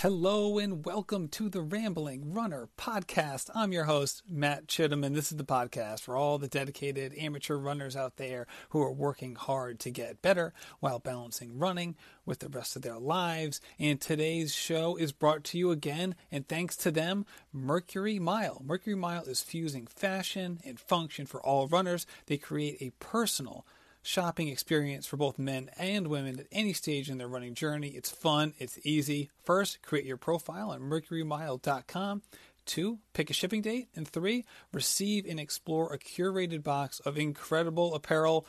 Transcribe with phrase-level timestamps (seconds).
[0.00, 3.50] Hello and welcome to the Rambling Runner podcast.
[3.54, 7.56] I'm your host, Matt Chittum, and this is the podcast for all the dedicated amateur
[7.56, 12.48] runners out there who are working hard to get better while balancing running with the
[12.48, 13.60] rest of their lives.
[13.78, 18.62] And today's show is brought to you again, and thanks to them, Mercury Mile.
[18.64, 22.06] Mercury Mile is fusing fashion and function for all runners.
[22.24, 23.66] They create a personal,
[24.02, 27.88] shopping experience for both men and women at any stage in their running journey.
[27.88, 29.30] It's fun, it's easy.
[29.44, 32.22] First, create your profile on mercurymile.com.
[32.66, 33.88] Two, pick a shipping date.
[33.96, 38.46] And three, receive and explore a curated box of incredible apparel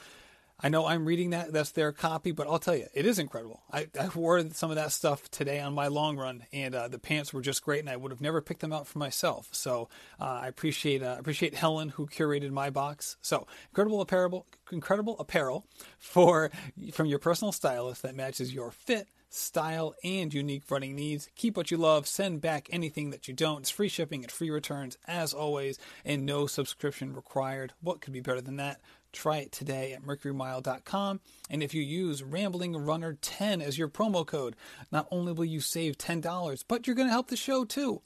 [0.64, 3.64] I know I'm reading that, that's their copy, but I'll tell you, it is incredible.
[3.72, 7.00] I, I wore some of that stuff today on my long run, and uh, the
[7.00, 9.50] pants were just great, and I would have never picked them out for myself.
[9.52, 9.90] So
[10.20, 13.18] uh, I appreciate uh, appreciate Helen who curated my box.
[13.22, 15.66] So incredible apparel, incredible apparel
[15.98, 16.52] for
[16.94, 21.30] from your personal stylist that matches your fit style, and unique running needs.
[21.36, 23.62] Keep what you love, send back anything that you don't.
[23.62, 27.74] It's free shipping and free returns as always, and no subscription required.
[27.82, 28.82] What could be better than that?
[29.12, 31.20] Try it today at mercurymile.com.
[31.50, 34.56] And if you use Rambling Runner 10 as your promo code,
[34.92, 38.02] not only will you save $10, but you're going to help the show too.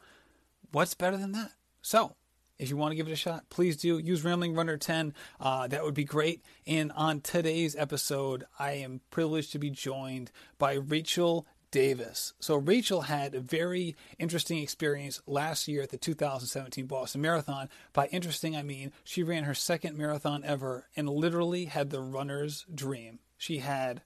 [0.71, 1.51] What's better than that?
[1.81, 2.15] So,
[2.57, 3.97] if you want to give it a shot, please do.
[3.97, 5.13] Use Rambling Runner 10.
[5.39, 6.41] Uh, that would be great.
[6.65, 11.45] And on today's episode, I am privileged to be joined by Rachel
[11.75, 12.31] Davis.
[12.39, 17.67] So Rachel had a very interesting experience last year at the 2017 Boston Marathon.
[17.91, 22.65] By interesting, I mean she ran her second marathon ever and literally had the runner's
[22.73, 23.19] dream.
[23.37, 24.03] She had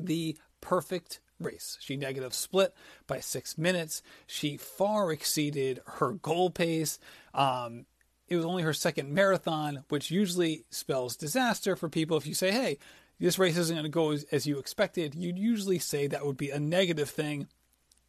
[0.00, 1.76] the perfect race.
[1.82, 2.72] She negative split
[3.06, 4.02] by six minutes.
[4.26, 6.98] She far exceeded her goal pace.
[7.34, 7.84] Um,
[8.26, 12.52] it was only her second marathon, which usually spells disaster for people if you say,
[12.52, 12.78] hey,
[13.18, 16.36] this race isn't going to go as, as you expected, you'd usually say that would
[16.36, 17.48] be a negative thing.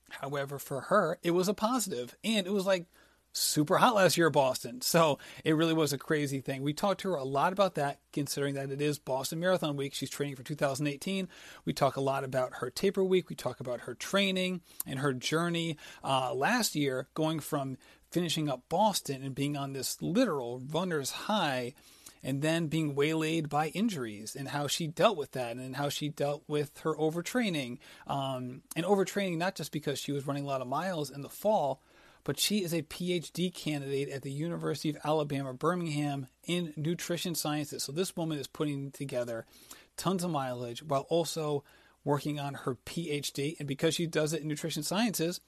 [0.09, 2.85] However, for her, it was a positive, and it was like
[3.33, 4.81] super hot last year at Boston.
[4.81, 6.63] So it really was a crazy thing.
[6.63, 9.93] We talked to her a lot about that, considering that it is Boston Marathon Week.
[9.93, 11.27] She's training for 2018.
[11.65, 13.29] We talk a lot about her taper week.
[13.29, 17.77] We talk about her training and her journey uh, last year, going from
[18.09, 21.73] finishing up Boston and being on this literal runner's high
[22.23, 26.09] and then being waylaid by injuries and how she dealt with that and how she
[26.09, 27.79] dealt with her overtraining.
[28.05, 31.29] Um, and overtraining not just because she was running a lot of miles in the
[31.29, 31.81] fall,
[32.23, 37.83] but she is a PhD candidate at the University of Alabama, Birmingham in nutrition sciences.
[37.83, 39.45] So this woman is putting together
[39.95, 41.63] tons of mileage while also
[42.03, 43.55] working on her PhD.
[43.59, 45.39] And because she does it in nutrition sciences,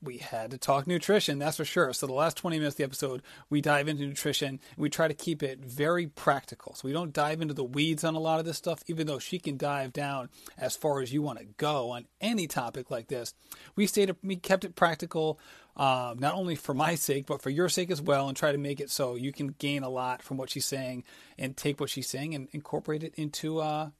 [0.00, 1.92] we had to talk nutrition, that's for sure.
[1.92, 4.60] So the last 20 minutes of the episode, we dive into nutrition.
[4.76, 6.74] We try to keep it very practical.
[6.74, 9.18] So we don't dive into the weeds on a lot of this stuff, even though
[9.18, 13.08] she can dive down as far as you want to go on any topic like
[13.08, 13.34] this.
[13.74, 15.40] We stayed, we kept it practical,
[15.76, 18.58] um, not only for my sake, but for your sake as well, and try to
[18.58, 21.02] make it so you can gain a lot from what she's saying
[21.36, 23.90] and take what she's saying and incorporate it into, uh,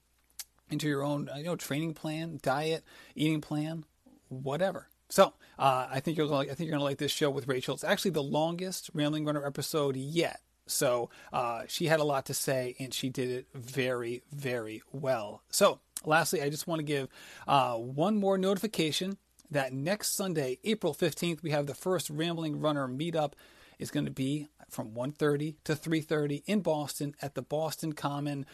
[0.71, 2.85] into your own, you know, training plan, diet,
[3.17, 3.85] eating plan,
[4.29, 4.89] whatever.
[5.09, 7.75] So uh, I think you're gonna, I think you're gonna like this show with Rachel.
[7.75, 10.41] It's actually the longest Rambling Runner episode yet.
[10.67, 15.43] So uh, she had a lot to say, and she did it very, very well.
[15.51, 17.09] So lastly, I just want to give
[17.47, 19.17] uh, one more notification
[19.51, 23.33] that next Sunday, April 15th, we have the first Rambling Runner meetup.
[23.79, 28.45] It's going to be from 1.30 to 3.30 in Boston at the Boston Common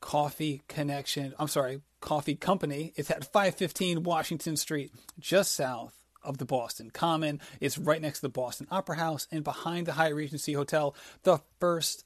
[0.00, 1.32] Coffee Connection.
[1.38, 2.92] I'm sorry, Coffee Company.
[2.96, 7.40] It's at 515 Washington Street, just south of the Boston Common.
[7.60, 10.94] It's right next to the Boston Opera House and behind the Hyatt Regency Hotel.
[11.22, 12.04] The first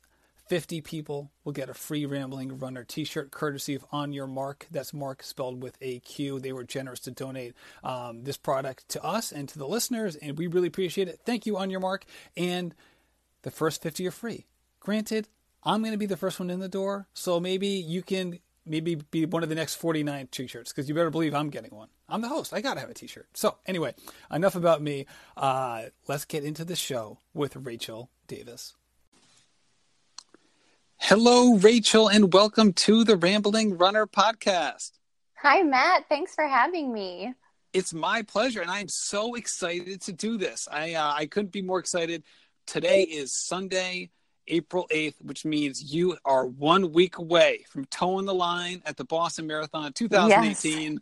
[0.48, 4.66] 50 people will get a free Rambling Runner t shirt courtesy of On Your Mark.
[4.70, 6.38] That's Mark spelled with a Q.
[6.38, 10.38] They were generous to donate um, this product to us and to the listeners, and
[10.38, 11.20] we really appreciate it.
[11.24, 12.04] Thank you, On Your Mark.
[12.36, 12.74] And
[13.42, 14.46] the first 50 are free.
[14.78, 15.28] Granted,
[15.64, 18.96] I'm going to be the first one in the door, so maybe you can maybe
[18.96, 21.88] be one of the next 49 t-shirts because you better believe I'm getting one.
[22.08, 22.52] I'm the host.
[22.52, 23.28] I got to have a t-shirt.
[23.34, 23.94] So anyway,
[24.30, 25.06] enough about me.
[25.36, 28.74] Uh, let's get into the show with Rachel Davis.
[30.98, 34.92] Hello, Rachel, and welcome to the Rambling Runner podcast.
[35.42, 36.08] Hi, Matt.
[36.08, 37.34] Thanks for having me.
[37.72, 40.66] It's my pleasure, and I'm so excited to do this.
[40.72, 42.22] I uh, I couldn't be more excited.
[42.66, 44.10] Today is Sunday,
[44.48, 49.04] April 8th, which means you are one week away from toeing the line at the
[49.04, 50.92] Boston Marathon 2018.
[50.92, 51.00] Yes.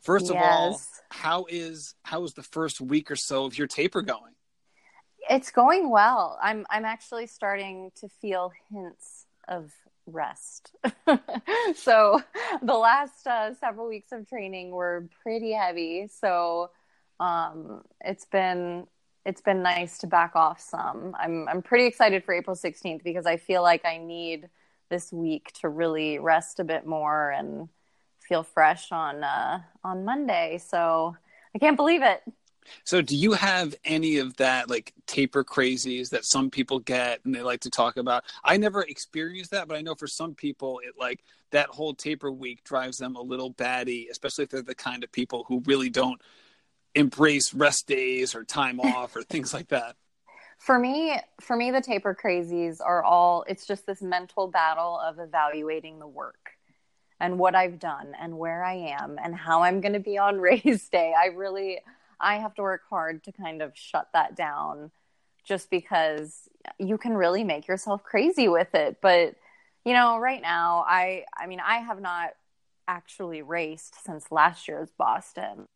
[0.00, 0.44] First of yes.
[0.44, 0.80] all,
[1.10, 4.32] how is how is the first week or so of your taper going?
[5.30, 6.38] It's going well.
[6.42, 9.72] I'm I'm actually starting to feel hints of
[10.06, 10.74] rest.
[11.76, 12.20] so
[12.62, 16.08] the last uh, several weeks of training were pretty heavy.
[16.08, 16.70] So
[17.20, 18.86] um, it's been
[19.24, 21.16] it's been nice to back off some.
[21.18, 24.48] I'm I'm pretty excited for April 16th because I feel like I need
[24.88, 27.68] this week to really rest a bit more and
[28.20, 30.60] feel fresh on uh, on Monday.
[30.64, 31.16] So
[31.54, 32.22] I can't believe it.
[32.84, 37.34] So, do you have any of that like taper crazies that some people get and
[37.34, 38.24] they like to talk about?
[38.44, 42.30] I never experienced that, but I know for some people, it like that whole taper
[42.30, 45.90] week drives them a little batty, especially if they're the kind of people who really
[45.90, 46.20] don't
[46.94, 49.96] embrace rest days or time off or things like that.
[50.58, 53.44] For me, for me, the taper crazies are all.
[53.48, 56.52] It's just this mental battle of evaluating the work
[57.18, 60.40] and what I've done and where I am and how I'm going to be on
[60.40, 61.14] race day.
[61.18, 61.80] I really
[62.22, 64.92] I have to work hard to kind of shut that down
[65.44, 66.48] just because
[66.78, 68.98] you can really make yourself crazy with it.
[69.02, 69.34] But,
[69.84, 72.30] you know, right now, I, I mean, I have not
[72.86, 75.66] actually raced since last year's Boston.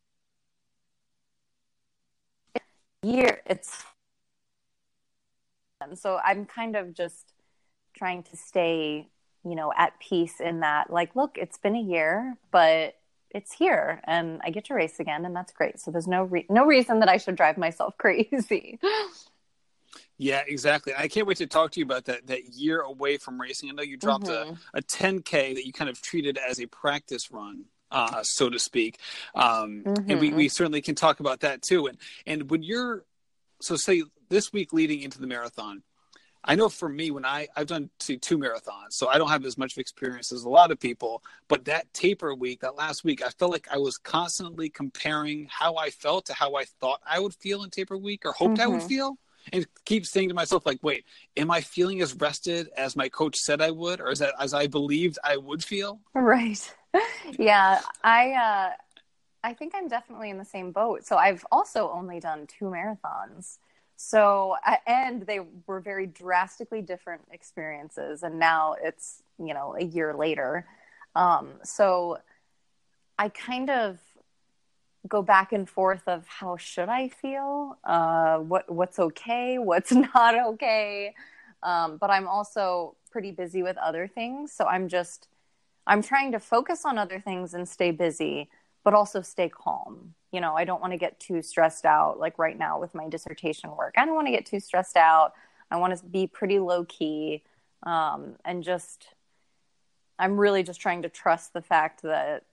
[3.03, 3.83] Year, it's,
[5.95, 7.33] so I'm kind of just
[7.95, 9.07] trying to stay,
[9.43, 12.95] you know, at peace in that, like, look, it's been a year, but
[13.31, 15.79] it's here and I get to race again and that's great.
[15.79, 18.79] So there's no re- no reason that I should drive myself crazy.
[20.17, 20.93] yeah, exactly.
[20.97, 23.69] I can't wait to talk to you about that that year away from racing.
[23.69, 24.53] I know you dropped mm-hmm.
[24.73, 27.65] a, a 10k that you kind of treated as a practice run.
[27.89, 28.99] Uh, so to speak,
[29.33, 30.11] um, mm-hmm.
[30.11, 31.87] and we, we certainly can talk about that too.
[31.87, 33.05] And and when you're
[33.61, 35.83] so say this week leading into the marathon,
[36.47, 39.45] I know for me, when I I've done two, two marathons, so I don't have
[39.45, 41.21] as much experience as a lot of people.
[41.49, 45.75] But that taper week, that last week, I felt like I was constantly comparing how
[45.75, 48.63] I felt to how I thought I would feel in taper week or hoped mm-hmm.
[48.63, 48.87] I would mm-hmm.
[48.87, 49.17] feel,
[49.51, 51.03] and keep saying to myself like, "Wait,
[51.35, 54.53] am I feeling as rested as my coach said I would, or is that as
[54.53, 56.73] I believed I would feel?" Right.
[57.37, 58.31] Yeah, I.
[58.31, 58.73] uh
[59.43, 61.05] I think I'm definitely in the same boat.
[61.05, 63.59] So I've also only done two marathons.
[63.95, 68.23] So, and they were very drastically different experiences.
[68.23, 70.65] And now it's, you know, a year later.
[71.15, 72.17] Um, so
[73.17, 73.99] I kind of
[75.07, 77.77] go back and forth of how should I feel?
[77.85, 79.57] Uh, what, what's okay?
[79.69, 81.13] What's not okay?
[81.63, 84.51] Um, but I'm also pretty busy with other things.
[84.51, 85.29] So I'm just,
[85.87, 88.49] I'm trying to focus on other things and stay busy,
[88.83, 92.37] but also stay calm you know, I don't want to get too stressed out, like
[92.37, 93.93] right now with my dissertation work.
[93.97, 95.33] I don't want to get too stressed out.
[95.71, 97.43] I want to be pretty low key
[97.83, 99.07] um, and just,
[100.19, 102.43] I'm really just trying to trust the fact that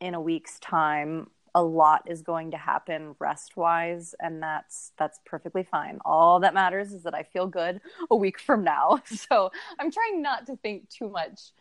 [0.00, 5.20] in a week's time, a lot is going to happen rest wise and that's that's
[5.24, 7.80] perfectly fine all that matters is that i feel good
[8.10, 11.52] a week from now so i'm trying not to think too much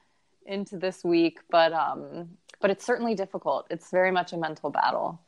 [0.45, 2.29] into this week but um
[2.59, 5.19] but it's certainly difficult it's very much a mental battle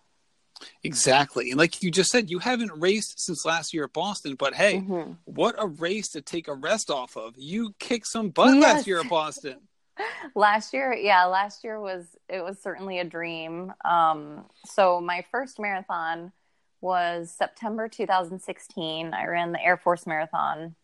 [0.83, 1.51] Exactly.
[1.51, 4.75] And like you just said, you haven't raced since last year at Boston, but hey,
[4.75, 5.11] mm-hmm.
[5.25, 7.33] what a race to take a rest off of.
[7.37, 8.63] You kicked some butt yes.
[8.63, 9.57] last year at Boston.
[10.35, 13.73] last year, yeah, last year was it was certainly a dream.
[13.83, 16.31] Um, so my first marathon
[16.81, 19.13] was September 2016.
[19.13, 20.75] I ran the Air Force Marathon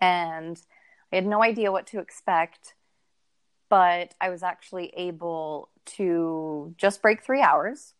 [0.00, 0.60] and
[1.12, 2.74] I had no idea what to expect,
[3.68, 7.94] but I was actually able to just break 3 hours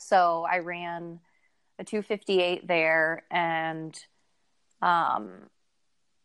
[0.00, 1.20] so I ran
[1.78, 3.98] a 258 there and
[4.82, 5.30] um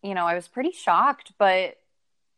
[0.01, 1.77] you know, I was pretty shocked, but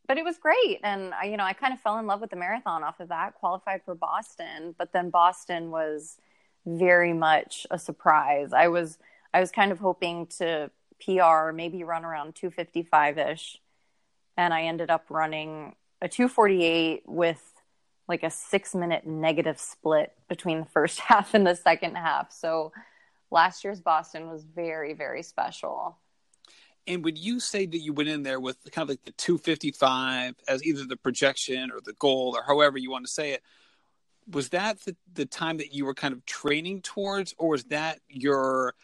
[0.06, 2.30] but it was great and I you know, I kind of fell in love with
[2.30, 6.16] the marathon off of that, qualified for Boston, but then Boston was
[6.66, 8.52] very much a surprise.
[8.52, 8.98] I was
[9.32, 10.70] I was kind of hoping to
[11.04, 13.56] PR, maybe run around 255ish,
[14.36, 17.42] and I ended up running a 248 with
[18.08, 22.32] like a six minute negative split between the first half and the second half.
[22.32, 22.72] So
[23.30, 25.98] last year's Boston was very, very special.
[26.86, 30.36] And would you say that you went in there with kind of like the 255
[30.48, 33.42] as either the projection or the goal or however you want to say it?
[34.30, 38.00] Was that the, the time that you were kind of training towards, or was that
[38.08, 38.74] your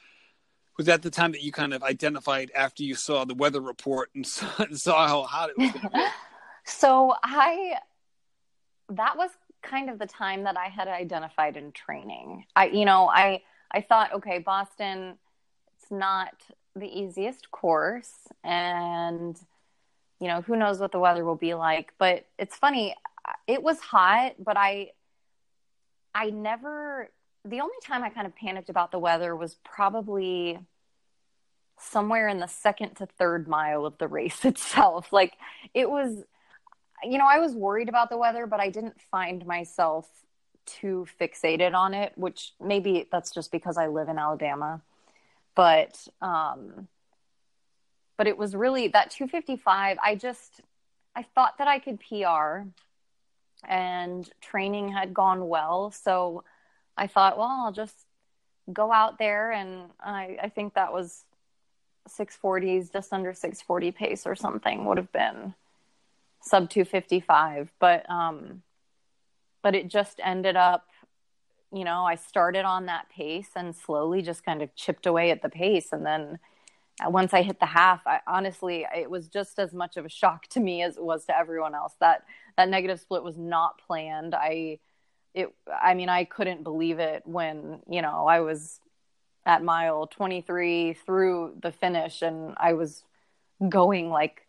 [0.76, 4.10] was that the time that you kind of identified after you saw the weather report
[4.14, 6.04] and saw, and saw how hot it was going to be?
[6.64, 7.76] so I
[8.90, 9.30] that was
[9.62, 12.44] kind of the time that I had identified in training.
[12.54, 15.16] I, you know, I, I thought, okay, Boston,
[15.76, 16.34] it's not
[16.76, 19.38] the easiest course and,
[20.20, 22.94] you know, who knows what the weather will be like, but it's funny.
[23.46, 24.90] It was hot, but I,
[26.14, 27.10] I never,
[27.44, 30.58] the only time I kind of panicked about the weather was probably
[31.78, 35.12] somewhere in the second to third mile of the race itself.
[35.12, 35.34] Like
[35.72, 36.24] it was,
[37.04, 40.08] you know, I was worried about the weather, but I didn't find myself
[40.66, 44.80] too fixated on it, which maybe that's just because I live in Alabama.
[45.54, 46.88] But um
[48.16, 50.60] but it was really that 255 I just
[51.14, 52.68] I thought that I could PR
[53.66, 56.44] and training had gone well, so
[56.96, 57.94] I thought, well, I'll just
[58.72, 61.24] go out there and I I think that was
[62.08, 65.54] 640s just under 640 pace or something would have been
[66.44, 68.62] sub 255 but um
[69.62, 70.86] but it just ended up
[71.72, 75.42] you know i started on that pace and slowly just kind of chipped away at
[75.42, 75.92] the pace.
[75.92, 76.38] And then
[77.04, 80.08] uh, once i hit the half i honestly it was just as much of a
[80.08, 81.94] shock to me as it was to everyone else.
[82.00, 82.24] That
[82.56, 84.34] that negative split was not planned.
[84.34, 84.78] I
[85.34, 88.80] it i mean i couldn't believe it when you know i was
[89.44, 93.04] at mile 23 through the finish and i was
[93.68, 94.43] going like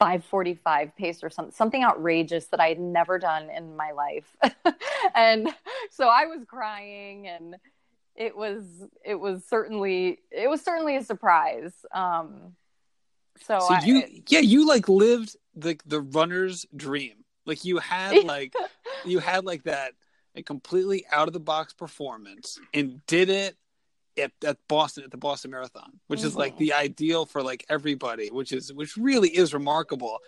[0.00, 4.36] 545 pace or something something outrageous that i had never done in my life.
[5.14, 5.48] And
[5.90, 7.56] so i was crying and
[8.16, 8.64] it was
[9.04, 11.72] it was certainly it was certainly a surprise.
[11.92, 12.54] Um
[13.42, 17.24] so, so I, you yeah you like lived the the runner's dream.
[17.46, 18.54] Like you had like
[19.04, 19.92] you had like that
[20.34, 23.56] a completely out of the box performance and did it
[24.18, 26.28] at, at Boston at the Boston Marathon, which mm-hmm.
[26.28, 26.64] is like mm-hmm.
[26.64, 30.18] the ideal for like everybody, which is which really is remarkable.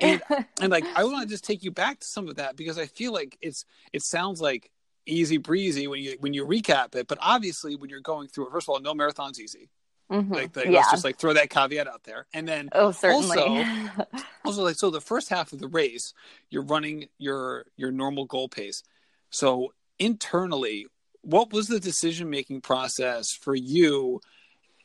[0.00, 0.22] And
[0.60, 2.86] and like I want to just take you back to some of that because I
[2.86, 4.70] feel like it's it sounds like
[5.06, 8.52] easy breezy when you when you recap it, but obviously when you're going through it,
[8.52, 9.68] first of all, no marathon's easy.
[10.10, 10.32] Mm-hmm.
[10.32, 10.72] Like, like yeah.
[10.72, 14.06] let's just like throw that caveat out there, and then oh certainly also,
[14.44, 16.14] also like so the first half of the race,
[16.50, 18.82] you're running your your normal goal pace.
[19.30, 20.86] So internally,
[21.22, 24.20] what was the decision making process for you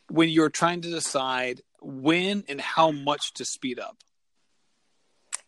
[0.10, 3.98] when you were trying to decide when and how much to speed up?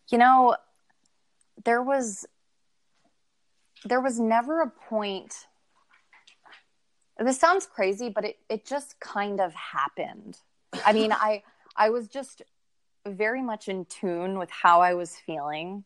[0.09, 0.55] You know,
[1.65, 2.25] there was
[3.85, 5.33] there was never a point
[7.19, 10.37] this sounds crazy but it it just kind of happened
[10.85, 11.41] i mean i
[11.75, 12.41] i was just
[13.05, 15.83] very much in tune with how i was feeling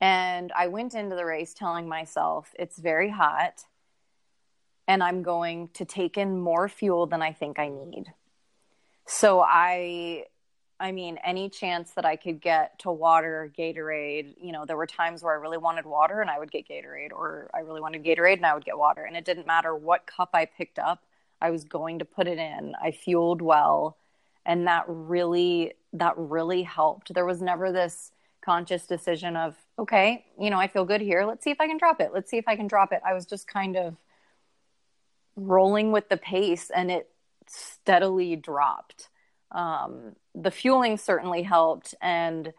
[0.00, 3.62] and i went into the race telling myself it's very hot
[4.88, 8.12] and I'm going to take in more fuel than I think I need.
[9.06, 10.24] So I
[10.78, 14.86] I mean any chance that I could get to water, Gatorade, you know, there were
[14.86, 18.04] times where I really wanted water and I would get Gatorade or I really wanted
[18.04, 21.02] Gatorade and I would get water and it didn't matter what cup I picked up,
[21.40, 22.74] I was going to put it in.
[22.82, 23.96] I fueled well
[24.44, 27.14] and that really that really helped.
[27.14, 28.12] There was never this
[28.42, 31.24] conscious decision of okay, you know, I feel good here.
[31.24, 32.10] Let's see if I can drop it.
[32.12, 33.00] Let's see if I can drop it.
[33.06, 33.96] I was just kind of
[35.36, 37.08] rolling with the pace and it
[37.48, 39.08] steadily dropped.
[39.52, 41.94] Um, the fueling certainly helped.
[42.00, 42.52] And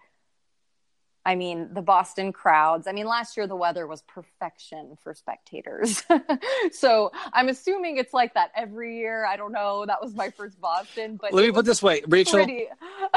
[1.25, 2.87] I mean, the Boston crowds.
[2.87, 6.01] I mean, last year the weather was perfection for spectators.
[6.71, 9.25] so I'm assuming it's like that every year.
[9.25, 9.85] I don't know.
[9.85, 11.17] That was my first Boston.
[11.19, 12.47] But let me put this way, Rachel.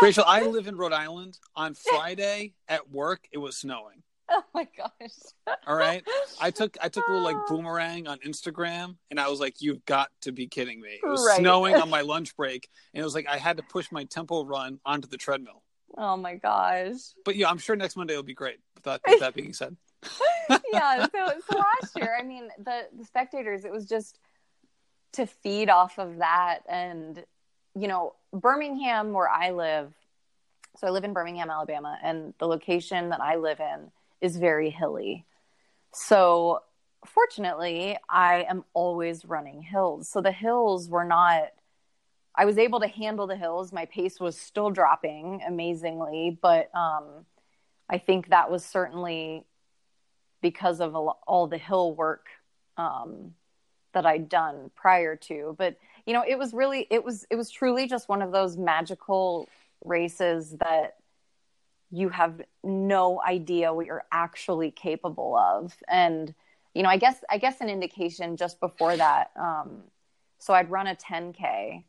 [0.03, 1.39] Rachel, I live in Rhode Island.
[1.55, 4.03] On Friday at work, it was snowing.
[4.31, 5.57] Oh my gosh.
[5.67, 6.05] All right.
[6.41, 7.45] I took I took a little like ah.
[7.49, 11.01] boomerang on Instagram and I was like, You've got to be kidding me.
[11.03, 11.39] It was right.
[11.39, 14.45] snowing on my lunch break and it was like I had to push my tempo
[14.45, 15.63] run onto the treadmill.
[15.99, 16.95] Oh my gosh.
[17.25, 18.59] But yeah, I'm sure next Monday will be great.
[18.77, 19.77] With that, with that being said.
[20.73, 21.07] yeah.
[21.13, 24.19] So so last year, I mean, the the spectators, it was just
[25.15, 27.25] to feed off of that and
[27.75, 29.93] you know, Birmingham where I live,
[30.77, 34.71] so I live in Birmingham, Alabama, and the location that I live in is very
[34.71, 35.27] hilly.
[35.93, 36.63] So,
[37.07, 40.09] fortunately, I am always running hills.
[40.09, 41.49] So, the hills were not,
[42.35, 43.73] I was able to handle the hills.
[43.73, 47.27] My pace was still dropping amazingly, but um,
[47.89, 49.45] I think that was certainly
[50.41, 52.27] because of all the hill work
[52.77, 53.35] um,
[53.93, 55.55] that I'd done prior to.
[55.59, 58.57] But, you know, it was really, it was, it was truly just one of those
[58.57, 59.49] magical
[59.85, 60.97] races that
[61.91, 65.75] you have no idea what you're actually capable of.
[65.89, 66.35] And
[66.75, 69.83] you know i guess i guess an indication just before that um,
[70.39, 71.85] so i'd run a 10k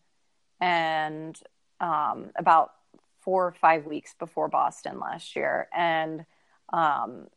[0.59, 1.39] and
[1.79, 2.73] um, about
[3.19, 5.67] four or five weeks before boston last year.
[5.75, 6.25] And
[6.71, 7.27] um,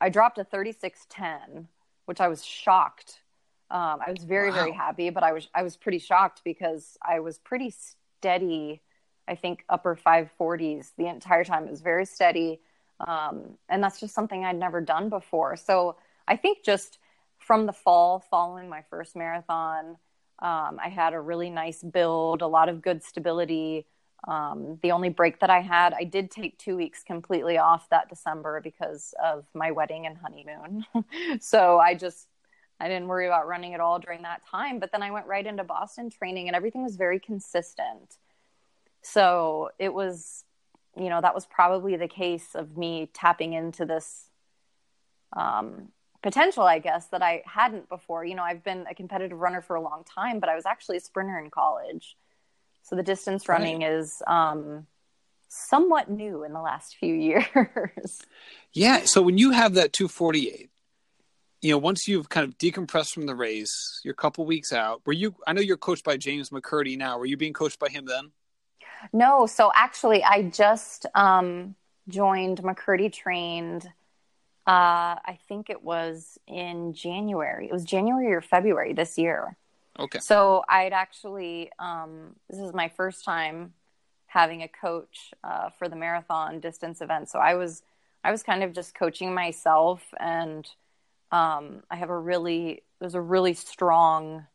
[0.00, 1.68] i dropped a 3610
[2.06, 3.20] which i was shocked.
[3.70, 4.56] Um, i was very wow.
[4.56, 7.74] very happy but i was i was pretty shocked because i was pretty
[8.18, 8.80] steady
[9.28, 11.64] I think upper 540s the entire time.
[11.66, 12.60] It was very steady.
[13.00, 15.56] Um, and that's just something I'd never done before.
[15.56, 16.98] So I think just
[17.38, 19.96] from the fall, following my first marathon,
[20.40, 23.86] um, I had a really nice build, a lot of good stability.
[24.26, 28.08] Um, the only break that I had, I did take two weeks completely off that
[28.08, 30.84] December because of my wedding and honeymoon.
[31.40, 32.28] so I just,
[32.80, 34.78] I didn't worry about running at all during that time.
[34.78, 38.16] But then I went right into Boston training and everything was very consistent.
[39.12, 40.44] So it was,
[40.96, 44.28] you know, that was probably the case of me tapping into this
[45.32, 45.88] um,
[46.22, 48.24] potential, I guess, that I hadn't before.
[48.24, 50.96] You know, I've been a competitive runner for a long time, but I was actually
[50.96, 52.16] a sprinter in college.
[52.82, 53.92] So the distance running right.
[53.92, 54.86] is um,
[55.48, 57.14] somewhat new in the last few
[57.54, 58.22] years.
[58.72, 59.04] Yeah.
[59.04, 60.68] So when you have that 248,
[61.62, 65.02] you know, once you've kind of decompressed from the race, you're a couple weeks out.
[65.06, 65.36] Were you?
[65.46, 67.18] I know you're coached by James McKirdy now.
[67.18, 68.32] Were you being coached by him then?
[69.12, 69.46] No.
[69.46, 71.74] So actually, I just um,
[72.08, 73.84] joined McKirdy trained.
[74.66, 77.66] Uh, I think it was in January.
[77.66, 79.56] It was January or February this year.
[79.98, 80.18] Okay.
[80.18, 83.72] So I'd actually, um, this is my first time
[84.26, 87.28] having a coach uh, for the marathon distance event.
[87.28, 87.82] So I was,
[88.22, 90.68] I was kind of just coaching myself, and
[91.30, 94.46] um, I have a really, there's a really strong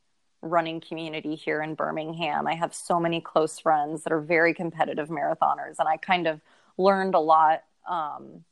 [0.42, 2.48] running community here in Birmingham.
[2.48, 6.42] I have so many close friends that are very competitive marathoners, and I kind of
[6.78, 8.44] learned a lot um,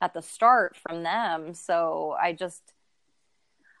[0.00, 1.54] at the start from them.
[1.54, 2.62] So I just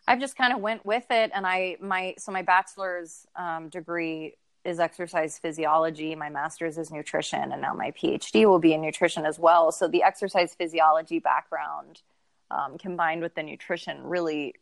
[0.06, 4.34] I've just kind of went with it, and I my so my bachelor's um, degree
[4.64, 6.14] is exercise physiology.
[6.14, 9.72] My master's is nutrition, and now my PhD will be in nutrition as well.
[9.72, 12.02] So the exercise physiology background
[12.50, 14.54] um, combined with the nutrition really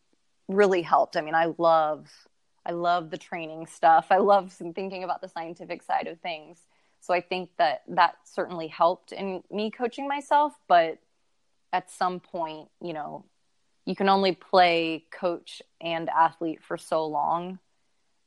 [0.48, 1.16] really helped.
[1.16, 2.08] I mean, I love
[2.68, 4.08] I love the training stuff.
[4.10, 6.58] I love thinking about the scientific side of things.
[7.00, 10.52] So I think that that certainly helped in me coaching myself.
[10.68, 10.98] But
[11.72, 13.24] at some point, you know,
[13.86, 17.58] you can only play coach and athlete for so long.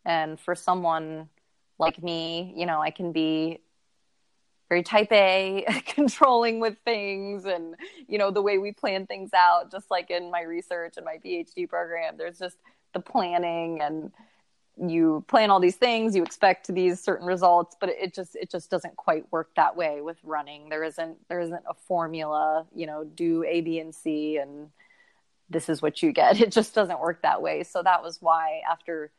[0.05, 1.29] And for someone
[1.77, 3.59] like me, you know, I can be
[4.69, 7.75] very type A, controlling with things and,
[8.07, 11.17] you know, the way we plan things out, just like in my research and my
[11.23, 12.57] PhD program, there's just
[12.93, 14.11] the planning and
[14.89, 18.69] you plan all these things, you expect these certain results, but it just, it just
[18.69, 20.69] doesn't quite work that way with running.
[20.69, 24.69] There isn't, there isn't a formula, you know, do A, B, and C and,
[25.51, 26.39] this is what you get.
[26.41, 27.63] It just doesn't work that way.
[27.63, 29.11] So that was why after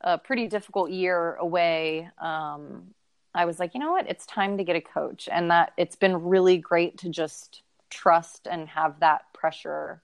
[0.00, 2.88] a pretty difficult year away, um,
[3.34, 4.08] I was like, you know what?
[4.08, 5.28] It's time to get a coach.
[5.30, 10.02] And that it's been really great to just trust and have that pressure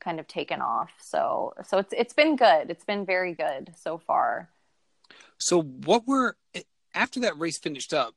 [0.00, 0.90] kind of taken off.
[1.00, 2.70] So, so it's, it's been good.
[2.70, 4.48] It's been very good so far.
[5.38, 6.36] So what were,
[6.94, 8.14] after that race finished up,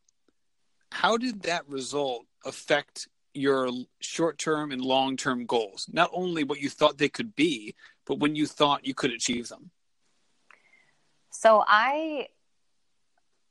[0.91, 6.59] how did that result affect your short term and long term goals, not only what
[6.59, 9.71] you thought they could be, but when you thought you could achieve them?
[11.31, 12.27] So I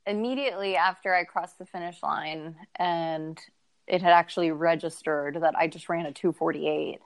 [0.06, 3.38] immediately after I crossed the finish line and
[3.86, 7.00] it had actually registered that I just ran a 248.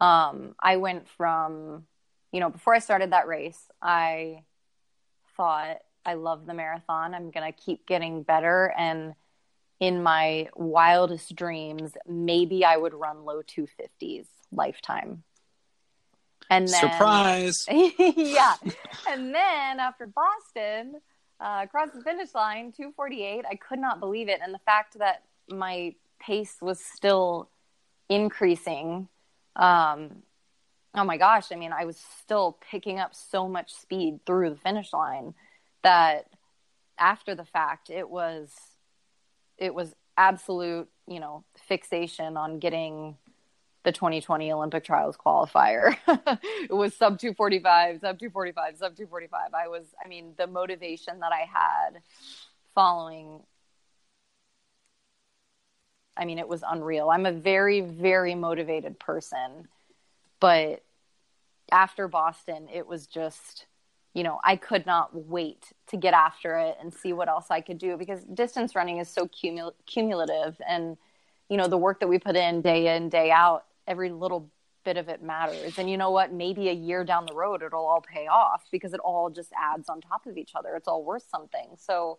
[0.00, 1.84] Um, I went from,
[2.32, 4.44] you know, before I started that race, I
[5.36, 7.14] thought I love the marathon.
[7.14, 8.72] I'm going to keep getting better.
[8.76, 9.14] And
[9.78, 15.22] in my wildest dreams, maybe I would run low 250s lifetime.
[16.48, 17.64] And then, surprise.
[17.70, 18.54] yeah.
[19.08, 21.00] and then after Boston,
[21.38, 24.40] uh, across the finish line, 248, I could not believe it.
[24.42, 27.48] And the fact that my pace was still
[28.08, 29.08] increasing.
[29.56, 30.22] Um,
[30.94, 31.52] oh my gosh.
[31.52, 35.34] I mean, I was still picking up so much speed through the finish line
[35.82, 36.26] that
[36.98, 38.54] after the fact, it was
[39.58, 43.16] it was absolute, you know, fixation on getting
[43.84, 45.96] the 2020 Olympic trials qualifier.
[46.68, 49.54] it was sub 245, sub 245, sub 245.
[49.54, 52.02] I was, I mean, the motivation that I had
[52.74, 53.40] following,
[56.20, 57.08] I mean, it was unreal.
[57.08, 59.66] I'm a very, very motivated person.
[60.38, 60.82] But
[61.72, 63.64] after Boston, it was just,
[64.12, 67.62] you know, I could not wait to get after it and see what else I
[67.62, 70.98] could do because distance running is so cumul- cumulative and
[71.48, 74.48] you know the work that we put in day in day out every little
[74.84, 77.84] bit of it matters and you know what maybe a year down the road it'll
[77.84, 81.04] all pay off because it all just adds on top of each other it's all
[81.04, 82.18] worth something so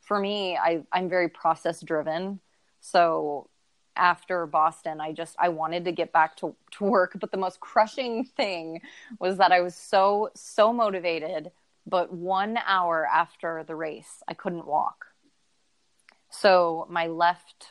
[0.00, 2.40] for me I I'm very process driven
[2.84, 3.48] so
[3.96, 7.16] after Boston, I just I wanted to get back to, to work.
[7.18, 8.82] But the most crushing thing
[9.18, 11.50] was that I was so, so motivated,
[11.86, 15.06] but one hour after the race, I couldn't walk.
[16.28, 17.68] So my left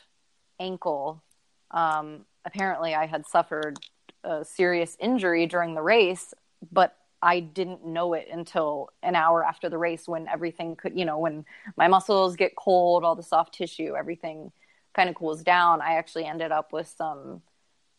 [0.58, 1.22] ankle,
[1.70, 3.78] um, apparently I had suffered
[4.24, 6.34] a serious injury during the race,
[6.72, 11.04] but I didn't know it until an hour after the race when everything could, you
[11.04, 11.44] know, when
[11.76, 14.50] my muscles get cold, all the soft tissue, everything
[14.94, 17.42] kind of cools down, I actually ended up with some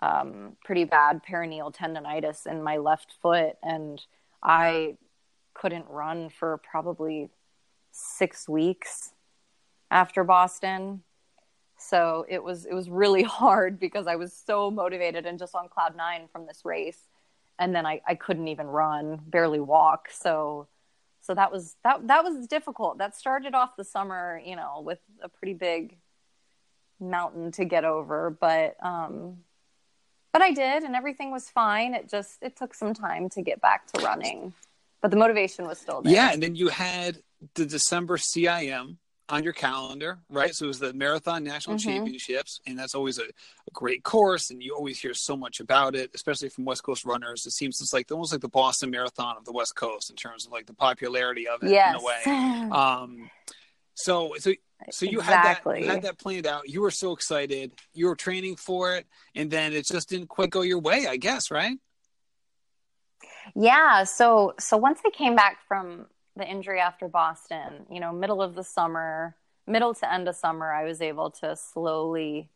[0.02, 4.02] um, pretty bad peroneal tendonitis in my left foot, and
[4.42, 4.98] I
[5.54, 7.30] couldn't run for probably
[7.92, 9.14] six weeks
[9.90, 11.02] after Boston.
[11.78, 15.70] So it was it was really hard because I was so motivated and just on
[15.70, 17.08] cloud nine from this race,
[17.60, 20.10] and then I, I couldn't even run, barely walk.
[20.12, 20.68] So
[21.22, 23.00] so that was that that was difficult.
[23.00, 25.98] That started off the summer, you know, with a pretty big
[27.00, 29.38] mountain to get over, but um,
[30.34, 31.94] but I did, and everything was fine.
[31.94, 34.54] It just it took some time to get back to running,
[35.02, 36.14] but the motivation was still there.
[36.14, 37.20] Yeah, and then you had
[37.54, 38.98] the December CIM
[39.30, 40.54] on your calendar, right?
[40.54, 41.90] So it was the Marathon National mm-hmm.
[41.90, 45.96] Championships, and that's always a, a, great course, and you always hear so much about
[45.96, 47.46] it, especially from West Coast runners.
[47.46, 50.46] It seems it's like almost like the Boston Marathon of the West Coast in terms
[50.46, 51.96] of like the popularity of it yes.
[51.96, 52.70] in a way.
[52.76, 53.30] Um,
[53.96, 54.52] so, so,
[54.92, 55.82] so you exactly.
[55.82, 56.70] had that you had that planned out.
[56.70, 57.72] You were so excited.
[57.94, 61.18] You were training for it, and then it just didn't quite go your way, I
[61.18, 61.78] guess, right?
[63.56, 64.04] Yeah.
[64.04, 68.56] So, so once I came back from the injury after Boston, you know, middle of
[68.56, 69.36] the summer,
[69.68, 72.50] middle to end of summer, I was able to slowly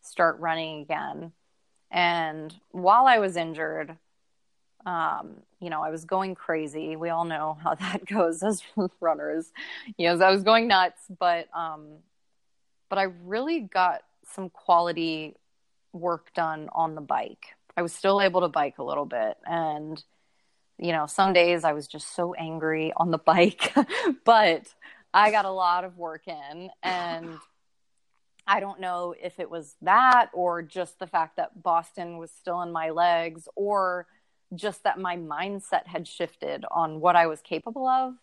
[0.00, 1.32] start running again.
[1.90, 3.96] And while I was injured,
[4.88, 6.96] um, you know, I was going crazy.
[6.96, 8.62] We all know how that goes as
[9.00, 9.52] runners.
[9.98, 11.98] You know, I was going nuts, but um,
[12.88, 14.02] but I really got
[14.34, 15.34] some quality
[15.92, 17.46] work done on the bike.
[17.76, 20.02] I was still able to bike a little bit, and
[20.78, 23.74] you know, some days I was just so angry on the bike,
[24.24, 24.66] but
[25.12, 27.38] I got a lot of work in and
[28.46, 32.62] I don't know if it was that or just the fact that Boston was still
[32.62, 34.06] in my legs or
[34.54, 38.14] just that my mindset had shifted on what I was capable of.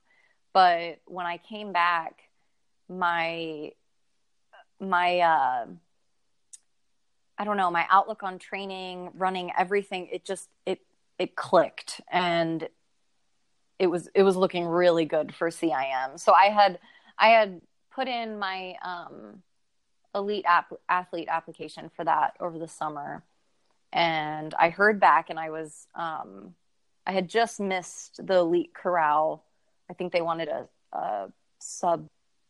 [0.53, 2.21] But when I came back,
[2.89, 3.71] my
[4.79, 5.65] my uh
[7.37, 10.79] I don't know, my outlook on training, running, everything, it just it
[11.19, 12.67] it clicked and
[13.79, 16.19] it was it was looking really good for CIM.
[16.19, 16.79] So I had
[17.17, 17.61] I had
[17.93, 19.41] put in my um,
[20.13, 23.23] elite app, athlete application for that over the summer,
[23.95, 26.53] and I heard back, and I was um,
[27.07, 29.43] I had just missed the elite corral.
[29.89, 32.09] I think they wanted a, a sub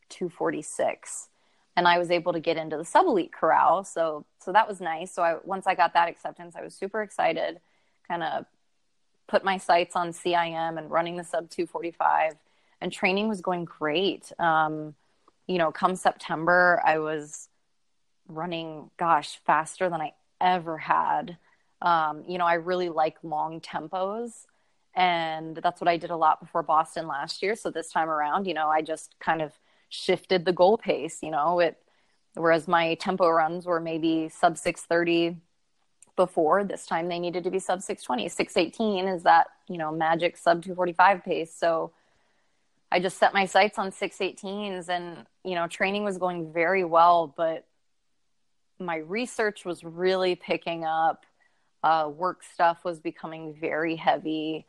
[0.10, 1.30] two forty six,
[1.78, 3.84] and I was able to get into the sub elite corral.
[3.84, 5.14] So so that was nice.
[5.14, 7.62] So I once I got that acceptance, I was super excited.
[8.08, 8.46] Kind of
[9.28, 12.36] put my sights on CIM and running the sub 245
[12.82, 14.32] and training was going great.
[14.38, 14.94] Um,
[15.48, 17.50] you know, come September, I was
[18.28, 20.14] running, gosh, faster than I
[20.46, 21.38] ever had.
[21.82, 24.46] Um, you know, I really like long tempos.
[24.96, 27.56] And that's what I did a lot before Boston last year.
[27.56, 29.52] So this time around, you know, I just kind of
[29.90, 31.78] shifted the goal pace, you know, it,
[32.36, 35.38] whereas my tempo runs were maybe sub 630
[36.16, 36.64] before.
[36.64, 38.30] This time they needed to be sub 620.
[38.30, 41.54] 618 is that, you know, magic sub 245 pace.
[41.54, 41.92] So
[42.90, 47.34] I just set my sights on 618s and, you know, training was going very well,
[47.36, 47.66] but
[48.80, 51.26] my research was really picking up.
[51.84, 54.66] Uh, work stuff was becoming very heavy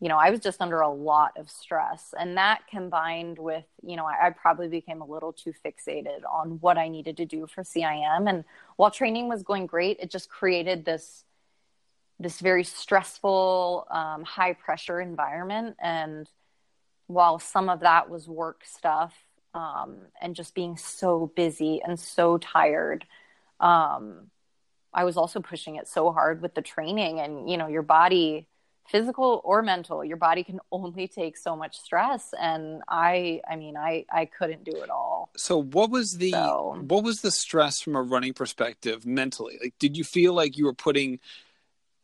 [0.00, 2.14] you know, I was just under a lot of stress.
[2.18, 6.58] And that combined with, you know, I, I, probably became a little too fixated on
[6.62, 8.28] what I needed to do for CIM.
[8.28, 8.44] And
[8.76, 11.24] while training was going great, it just created this
[12.18, 15.76] this very stressful, um, high pressure environment.
[15.80, 16.28] And
[17.06, 19.14] while some of that was work stuff
[19.54, 23.06] um, and just being so busy and so tired,
[23.60, 24.30] um,
[24.92, 27.20] I was also pushing it so hard with the training.
[27.20, 28.48] And, you know, your body
[28.88, 32.34] physical or mental your body can only take so much stress.
[32.38, 35.30] And i i mean i i couldn't do it all.
[35.36, 39.58] So what was the so, what was the stress from a running perspective mentally?
[39.62, 41.20] Like did you feel like you were putting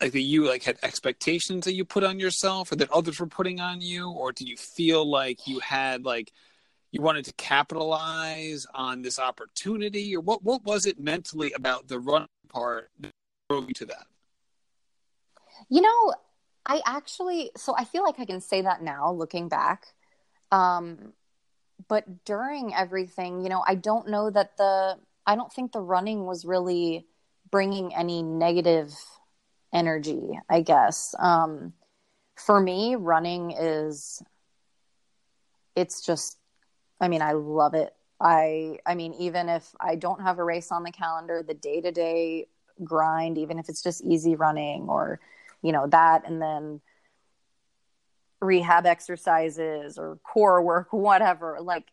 [0.01, 3.27] like that you like had expectations that you put on yourself or that others were
[3.27, 4.11] putting on you?
[4.11, 6.33] Or did you feel like you had like
[6.97, 11.99] you wanted to capitalize on this opportunity or what what was it mentally about the
[11.99, 13.13] run part that
[13.49, 14.07] drove you to that
[15.69, 16.15] you know
[16.67, 19.87] I actually, so I feel like I can say that now looking back.
[20.51, 21.13] Um,
[21.89, 26.25] but during everything, you know, I don't know that the, I don't think the running
[26.25, 27.07] was really
[27.51, 28.93] bringing any negative
[29.73, 31.15] energy, I guess.
[31.19, 31.73] Um,
[32.35, 34.23] for me, running is,
[35.77, 36.37] it's just,
[37.01, 37.95] I mean, I love it.
[38.21, 41.81] I, I mean, even if I don't have a race on the calendar, the day
[41.81, 42.47] to day
[42.83, 45.21] grind, even if it's just easy running or,
[45.63, 46.81] you know that and then
[48.41, 51.91] rehab exercises or core work whatever like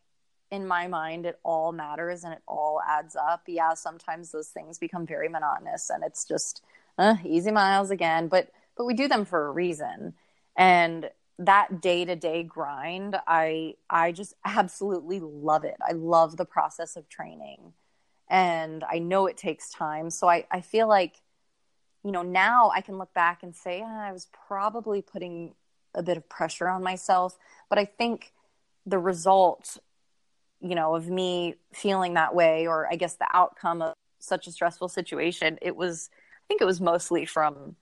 [0.52, 4.78] in my mind it all matters and it all adds up yeah sometimes those things
[4.78, 6.62] become very monotonous and it's just
[6.98, 10.14] uh, easy miles again, but but we do them for a reason.
[10.58, 15.78] And that day to day grind, I I just absolutely love it.
[15.88, 17.74] I love the process of training.
[18.30, 20.10] And I know it takes time.
[20.10, 21.16] So I, I feel like,
[22.04, 25.54] you know, now I can look back and say, ah, I was probably putting
[25.94, 27.38] a bit of pressure on myself.
[27.70, 28.34] But I think
[28.86, 29.78] the result,
[30.62, 34.52] you know, of me feeling that way, or I guess the outcome of such a
[34.52, 37.76] stressful situation, it was, I think it was mostly from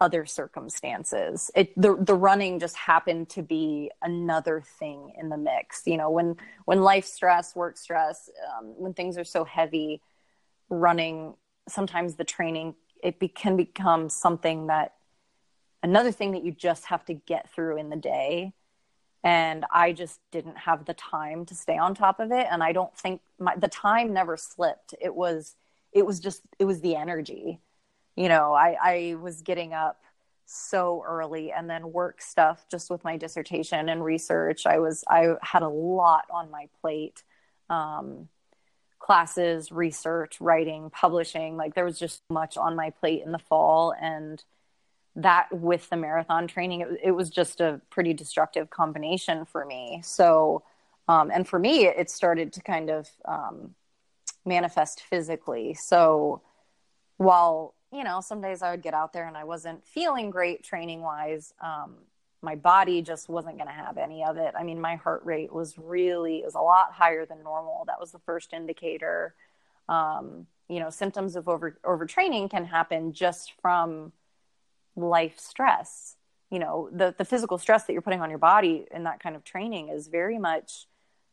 [0.00, 1.50] other circumstances.
[1.54, 5.82] It the the running just happened to be another thing in the mix.
[5.86, 10.00] You know, when when life stress, work stress, um, when things are so heavy,
[10.68, 11.34] running
[11.68, 14.94] sometimes the training it be, can become something that
[15.82, 18.52] another thing that you just have to get through in the day.
[19.22, 22.72] And I just didn't have the time to stay on top of it, and I
[22.72, 24.94] don't think my the time never slipped.
[24.98, 25.56] It was
[25.92, 27.60] it was just it was the energy
[28.16, 30.02] you know, I, I was getting up
[30.46, 34.66] so early and then work stuff just with my dissertation and research.
[34.66, 37.22] I was, I had a lot on my plate.
[37.68, 38.28] Um,
[39.00, 43.92] classes, research, writing, publishing, like there was just much on my plate in the fall.
[44.00, 44.42] And
[45.16, 50.00] that with the marathon training, it, it was just a pretty destructive combination for me.
[50.04, 50.62] So,
[51.08, 53.74] um, and for me, it started to kind of um,
[54.44, 55.74] manifest physically.
[55.74, 56.42] So
[57.16, 60.62] while you know, some days I would get out there and I wasn't feeling great
[60.62, 61.52] training wise.
[61.60, 61.96] Um,
[62.42, 64.54] my body just wasn't going to have any of it.
[64.58, 67.84] I mean, my heart rate was really it was a lot higher than normal.
[67.86, 69.34] That was the first indicator.
[69.88, 74.12] Um, you know, symptoms of over overtraining can happen just from
[74.96, 76.16] life stress.
[76.50, 79.36] You know, the the physical stress that you're putting on your body in that kind
[79.36, 80.86] of training is very much.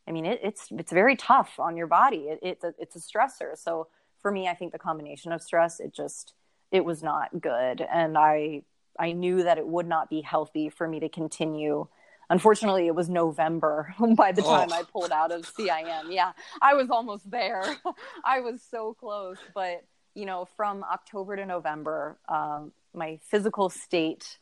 [0.08, 2.30] I mean, it, it's it's very tough on your body.
[2.30, 3.58] It, it's a it's a stressor.
[3.58, 3.88] So
[4.20, 6.34] for me, I think the combination of stress, it just
[6.72, 7.82] it was not good.
[7.82, 8.64] And i
[9.00, 11.88] i knew that it would not be healthy for me to continue.
[12.30, 14.76] Unfortunately it was november by the time oh.
[14.76, 17.64] i pulled out of cim yeah i was almost there.
[18.26, 19.38] I was so close.
[19.54, 19.84] But
[20.16, 24.40] you know from october to november um, my physical state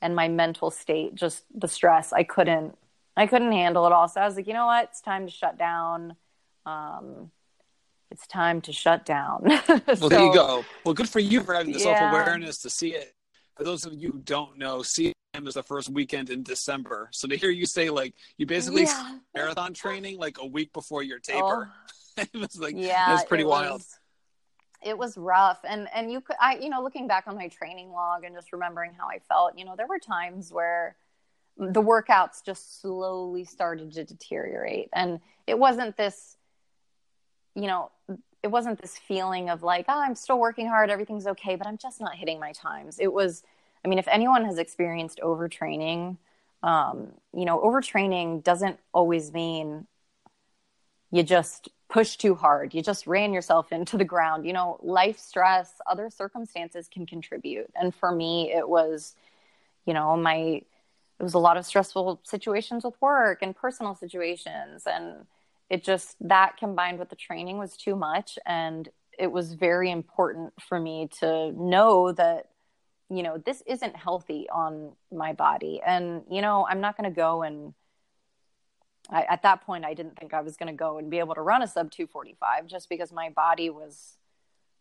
[0.00, 2.76] and my mental state just the stress i couldn't
[3.16, 4.08] i couldn't handle it all.
[4.08, 4.84] So i was like you know what?
[4.84, 6.16] It's time to shut down.
[6.66, 7.30] Um,
[8.12, 9.40] it's time to shut down.
[9.68, 10.64] well, there you go.
[10.84, 11.98] Well, good for you for having the yeah.
[11.98, 13.14] self awareness to see it.
[13.56, 15.12] For those of you who don't know, CIM
[15.46, 17.08] is the first weekend in December.
[17.12, 19.16] So to hear you say like you basically yeah.
[19.34, 21.32] marathon training like a week before your oh.
[21.32, 22.22] taper, oh.
[22.34, 23.80] it was like yeah, it was pretty it wild.
[23.80, 23.98] Was,
[24.84, 27.92] it was rough, and and you could I you know looking back on my training
[27.92, 30.96] log and just remembering how I felt, you know, there were times where
[31.56, 36.36] the workouts just slowly started to deteriorate, and it wasn't this
[37.54, 37.90] you know,
[38.42, 41.78] it wasn't this feeling of like, oh, I'm still working hard, everything's okay, but I'm
[41.78, 42.98] just not hitting my times.
[42.98, 43.44] It was,
[43.84, 46.16] I mean, if anyone has experienced overtraining,
[46.62, 49.86] um, you know, overtraining doesn't always mean
[51.10, 52.72] you just push too hard.
[52.74, 54.46] You just ran yourself into the ground.
[54.46, 57.70] You know, life stress, other circumstances can contribute.
[57.74, 59.14] And for me, it was,
[59.84, 64.84] you know, my, it was a lot of stressful situations with work and personal situations
[64.86, 65.26] and,
[65.72, 68.38] it just that combined with the training was too much.
[68.44, 68.86] And
[69.18, 72.50] it was very important for me to know that
[73.08, 75.80] you know this isn't healthy on my body.
[75.84, 77.74] And you know i'm not going to go and
[79.10, 81.34] I, at that point i didn't think i was going to go and be able
[81.34, 84.16] to run a sub 245 just because my body was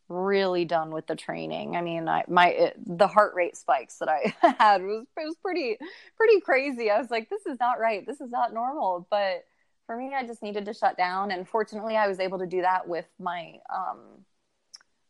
[0.10, 1.77] really done with the training.
[1.77, 5.77] I mean I, my it, the heart rate spikes that i had was was pretty
[6.17, 6.91] pretty crazy.
[6.91, 8.06] I was like this is not right.
[8.06, 9.08] This is not normal.
[9.10, 9.45] But
[9.85, 11.31] for me, I just needed to shut down.
[11.31, 13.99] And fortunately, I was able to do that with my um,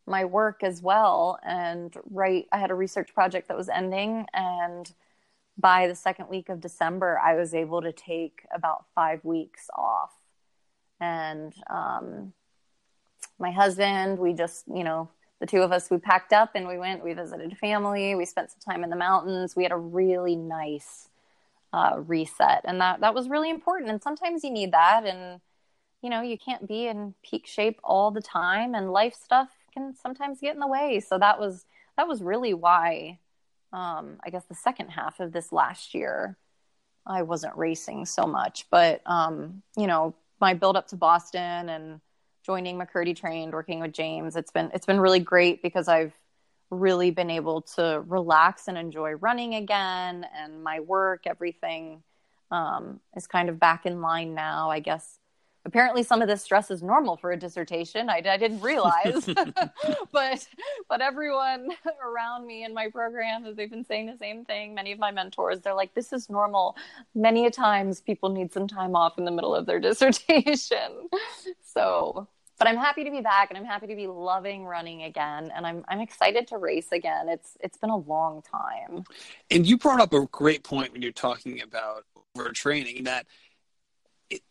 [0.08, 1.40] my work as well.
[1.46, 4.92] And right, I had a research project that was ending, and
[5.58, 10.12] by the second week of December, I was able to take about five weeks off.
[11.00, 12.34] And um,
[13.40, 16.78] my husband, we just, you know, the two of us, we packed up and we
[16.78, 17.04] went.
[17.04, 18.16] We visited family.
[18.16, 19.56] We spent some time in the mountains.
[19.56, 21.10] We had a really nice
[21.74, 23.90] uh, reset, and that that was really important.
[23.90, 25.42] And sometimes you need that, and
[26.02, 29.96] you know you can't be in peak shape all the time, and life stuff can
[29.96, 31.00] sometimes get in the way.
[31.00, 31.66] So that was
[31.98, 33.20] that was really why
[33.74, 36.38] um, I guess the second half of this last year
[37.06, 42.02] I wasn't racing so much, but um, you know my build up to Boston and
[42.44, 46.14] joining McKirdy trained, working with James, it's been it's been really great because I've
[46.72, 52.02] really been able to relax and enjoy running again and my work everything
[52.50, 55.20] um, is kind of back in line now i guess
[55.66, 58.10] apparently some of this stress is normal for a dissertation.
[58.10, 59.26] I, I didn't realize,
[60.12, 60.48] but
[60.90, 61.70] but everyone
[62.04, 64.74] around me in my program, they've been saying the same thing.
[64.74, 66.76] Many of my mentors, they're like, "This is normal."
[67.16, 71.10] Many a times, people need some time off in the middle of their dissertation.
[71.64, 72.28] so,
[72.62, 75.66] but I'm happy to be back, and I'm happy to be loving running again, and
[75.66, 77.28] I'm I'm excited to race again.
[77.28, 79.04] It's it's been a long time.
[79.50, 82.06] And you brought up a great point when you're talking about
[82.38, 83.26] overtraining that.
[84.30, 84.42] It,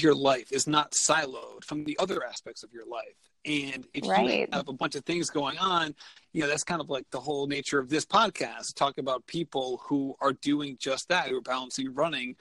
[0.00, 3.16] your life is not siloed from the other aspects of your life.
[3.44, 4.40] And if right.
[4.40, 5.96] you have a bunch of things going on,
[6.32, 9.82] you know, that's kind of like the whole nature of this podcast, talk about people
[9.88, 12.36] who are doing just that, who are balancing running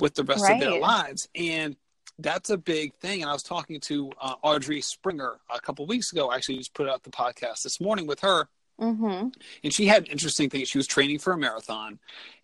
[0.00, 0.54] with the rest right.
[0.54, 1.28] of their lives.
[1.34, 1.76] And
[2.22, 3.22] that's a big thing.
[3.22, 6.30] And I was talking to uh, Audrey Springer a couple weeks ago.
[6.30, 8.48] I actually just put out the podcast this morning with her.
[8.80, 9.28] Mm-hmm.
[9.62, 10.68] And she had interesting things.
[10.68, 11.98] She was training for a marathon,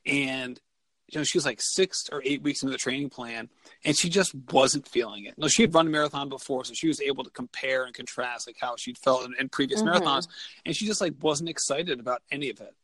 [0.06, 0.60] and
[1.08, 3.48] you know, she was like six or eight weeks into the training plan
[3.84, 5.34] and she just wasn't feeling it.
[5.38, 8.46] No, she had run a marathon before, so she was able to compare and contrast
[8.46, 10.04] like how she'd felt in, in previous mm-hmm.
[10.04, 10.28] marathons.
[10.66, 12.74] And she just like wasn't excited about any of it.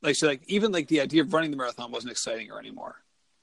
[0.00, 2.96] Like she like even like the idea of running the marathon wasn't exciting her anymore.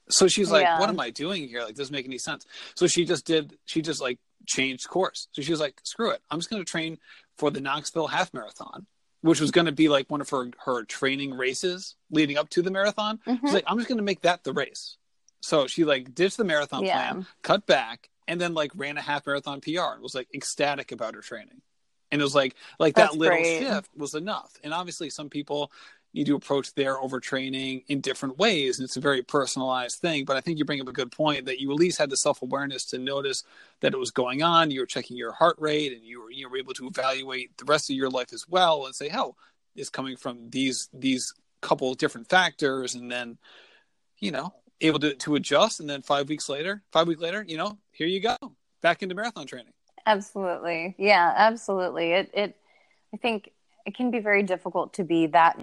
[0.08, 0.78] So she's like, yeah.
[0.78, 1.62] what am I doing here?
[1.62, 2.44] Like, doesn't make any sense.
[2.74, 5.28] So she just did, she just like changed course.
[5.32, 6.20] So she was like, screw it.
[6.30, 6.98] I'm just going to train
[7.38, 8.86] for the Knoxville half marathon
[9.24, 12.60] which was going to be like one of her her training races leading up to
[12.60, 13.18] the marathon.
[13.26, 13.46] Mm-hmm.
[13.46, 14.98] She's like, I'm just going to make that the race.
[15.40, 16.92] So she like ditched the marathon yeah.
[16.92, 20.92] plan, cut back, and then like ran a half marathon PR and was like ecstatic
[20.92, 21.62] about her training.
[22.12, 23.60] And it was like like That's that little great.
[23.60, 24.52] shift was enough.
[24.62, 25.72] And obviously, some people
[26.14, 30.36] need to approach their overtraining in different ways and it's a very personalized thing but
[30.36, 32.84] i think you bring up a good point that you at least had the self-awareness
[32.84, 33.44] to notice
[33.80, 36.48] that it was going on you were checking your heart rate and you were, you
[36.48, 39.36] were able to evaluate the rest of your life as well and say hell,
[39.76, 43.38] it's coming from these these couple of different factors and then
[44.18, 47.56] you know able to, to adjust and then five weeks later five weeks later you
[47.56, 48.36] know here you go
[48.82, 49.72] back into marathon training.
[50.06, 50.94] Absolutely.
[50.98, 52.12] Yeah absolutely.
[52.12, 52.56] It it
[53.14, 53.50] i think
[53.86, 55.58] it can be very difficult to be that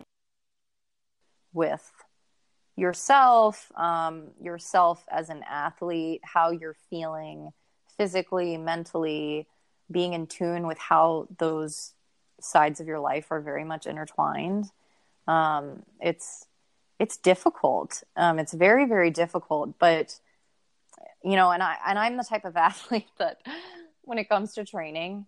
[1.53, 1.91] with
[2.75, 7.51] yourself, um, yourself as an athlete, how you're feeling
[7.97, 9.47] physically, mentally,
[9.91, 11.93] being in tune with how those
[12.39, 14.65] sides of your life are very much intertwined.
[15.27, 16.47] Um, it's
[16.99, 18.03] it's difficult.
[18.15, 20.19] Um, it's very very difficult, but
[21.23, 23.41] you know, and I and I'm the type of athlete that
[24.03, 25.25] when it comes to training,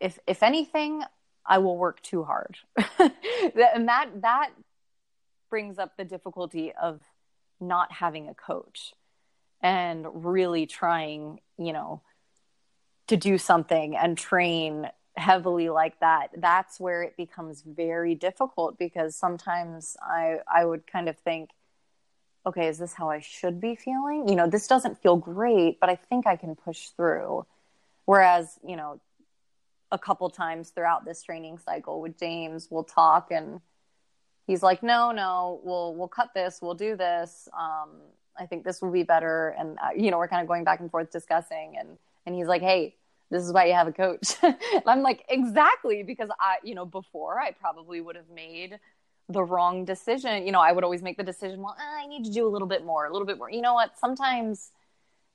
[0.00, 1.02] if if anything,
[1.46, 2.56] I will work too hard,
[2.98, 4.50] and that that
[5.52, 7.02] brings up the difficulty of
[7.60, 8.94] not having a coach
[9.60, 12.00] and really trying, you know,
[13.08, 16.28] to do something and train heavily like that.
[16.34, 21.50] That's where it becomes very difficult because sometimes i i would kind of think
[22.46, 24.26] okay is this how i should be feeling?
[24.26, 27.44] You know this doesn't feel great but i think i can push through.
[28.06, 29.02] Whereas you know
[29.90, 33.60] a couple times throughout this training cycle with james we'll talk and
[34.46, 37.48] he's like, no, no, we'll we'll cut this, we'll do this.
[37.58, 37.90] Um,
[38.38, 40.80] I think this will be better, and uh, you know, we're kind of going back
[40.80, 42.96] and forth discussing, and and he's like, hey,
[43.30, 44.34] this is why you have a coach.
[44.86, 48.78] I'm like, exactly, because I, you know, before I probably would have made
[49.28, 50.44] the wrong decision.
[50.44, 52.68] You know, I would always make the decision, well, I need to do a little
[52.68, 53.50] bit more, a little bit more.
[53.50, 53.98] You know what?
[53.98, 54.70] Sometimes,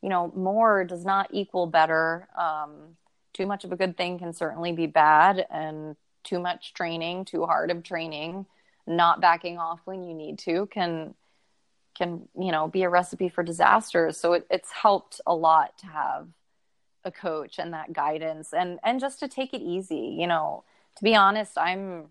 [0.02, 2.28] you know, more does not equal better.
[2.38, 2.98] Um,
[3.34, 7.46] too much of a good thing can certainly be bad, and too much training, too
[7.46, 8.46] hard of training
[8.88, 11.13] not backing off when you need to can
[11.95, 14.12] can you know be a recipe for disaster.
[14.12, 16.28] So it, it's helped a lot to have
[17.04, 20.63] a coach and that guidance and and just to take it easy you know.
[20.97, 22.08] To be honest i'm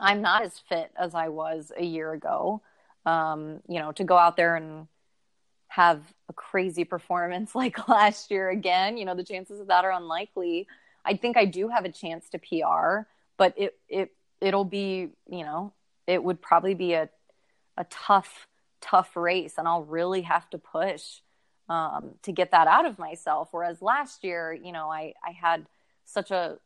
[0.00, 2.62] i'm not as fit as i was a year ago.
[3.04, 4.88] Um you know to go out there and
[5.68, 9.92] have a crazy performance like last year again you know the chances of that are
[9.92, 10.66] unlikely.
[11.04, 15.44] I think i do have a chance to pr but it it it'll be, you
[15.44, 15.72] know,
[16.06, 17.08] it would probably be a
[17.78, 18.46] a tough
[18.80, 21.20] tough race and I'll really have to push
[21.68, 23.48] um, to get that out of myself.
[23.50, 25.66] Whereas last year, you know, I, I had
[26.04, 26.58] such a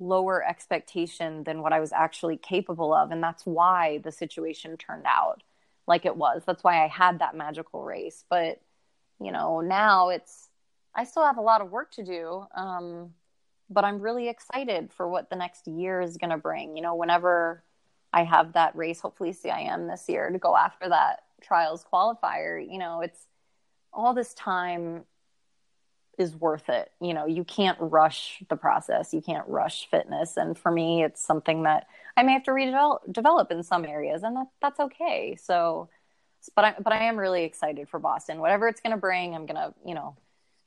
[0.00, 3.10] lower expectation than what I was actually capable of.
[3.10, 5.42] And that's why the situation turned out
[5.86, 6.42] like it was.
[6.46, 8.24] That's why I had that magical race.
[8.30, 8.60] But,
[9.20, 10.48] you know, now it's,
[10.94, 12.46] I still have a lot of work to do.
[12.56, 13.14] Um,
[13.70, 16.76] but I'm really excited for what the next year is going to bring.
[16.76, 17.62] You know, whenever
[18.12, 22.78] I have that race, hopefully CIM this year to go after that trials qualifier, you
[22.78, 23.26] know, it's
[23.92, 25.04] all this time
[26.18, 26.90] is worth it.
[27.00, 29.14] You know, you can't rush the process.
[29.14, 30.36] You can't rush fitness.
[30.36, 34.24] And for me, it's something that I may have to redevelop develop in some areas
[34.24, 35.36] and that, that's okay.
[35.40, 35.88] So
[36.54, 38.40] but I, but I am really excited for Boston.
[38.40, 40.16] Whatever it's going to bring, I'm going to, you know,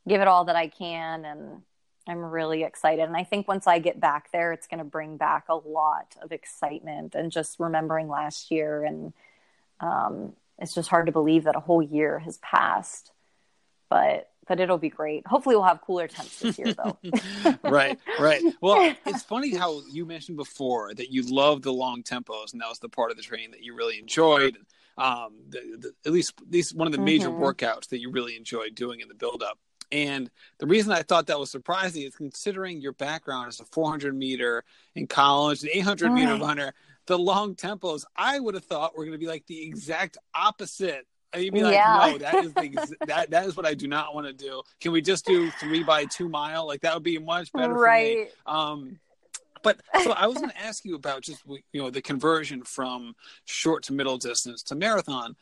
[0.08, 1.26] give it all that I can.
[1.26, 1.62] And
[2.08, 3.04] I'm really excited.
[3.04, 6.16] And I think once I get back there, it's going to bring back a lot
[6.22, 8.84] of excitement and just remembering last year.
[8.84, 9.14] And
[9.80, 13.12] um, it's just hard to believe that a whole year has passed.
[13.90, 15.26] But but it'll be great.
[15.28, 16.98] Hopefully, we'll have cooler temps this year, though.
[17.64, 18.42] right, right.
[18.60, 22.68] Well, it's funny how you mentioned before that you love the long tempos, and that
[22.68, 24.58] was the part of the training that you really enjoyed
[24.98, 27.44] um, the, the, at least at least one of the major mm-hmm.
[27.44, 29.58] workouts that you really enjoyed doing in the build up.
[29.92, 30.30] And
[30.60, 34.64] the reason I thought that was surprising is considering your background as a 400 meter
[34.96, 36.74] in college, an 800 meter runner,
[37.08, 41.06] the long tempos, I would have thought were going to be like the exact opposite.
[41.36, 42.10] You'd be like, yeah.
[42.12, 44.62] no, that is the, that that is what I do not want to do.
[44.80, 46.68] Can we just do three by two mile?
[46.68, 48.30] Like that would be much better right.
[48.46, 48.58] for me.
[48.58, 49.00] Um,
[49.64, 53.16] but so I was going to ask you about just you know the conversion from
[53.46, 55.36] short to middle distance to marathon,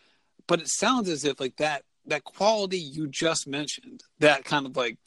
[0.48, 4.76] but it sounds as if like that that quality you just mentioned, that kind of
[4.76, 4.98] like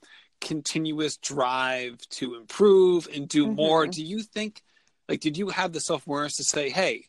[0.41, 3.55] continuous drive to improve and do mm-hmm.
[3.55, 3.87] more.
[3.87, 4.63] Do you think
[5.09, 7.07] like did you have the self awareness to say, hey,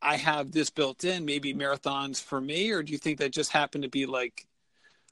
[0.00, 3.50] I have this built in, maybe marathons for me, or do you think that just
[3.50, 4.46] happened to be like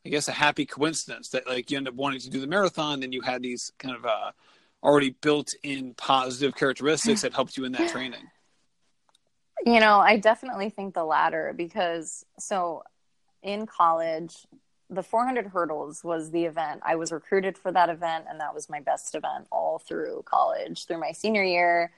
[0.07, 3.03] I guess a happy coincidence that like you end up wanting to do the marathon
[3.03, 4.32] and you had these kind of uh
[4.82, 8.20] already built in positive characteristics that helped you in that training?
[9.64, 12.82] You know, I definitely think the latter because so
[13.45, 14.47] in college,
[14.90, 16.80] the 400 hurdles was the event.
[16.84, 20.86] I was recruited for that event, and that was my best event all through college,
[20.86, 21.92] through my senior year.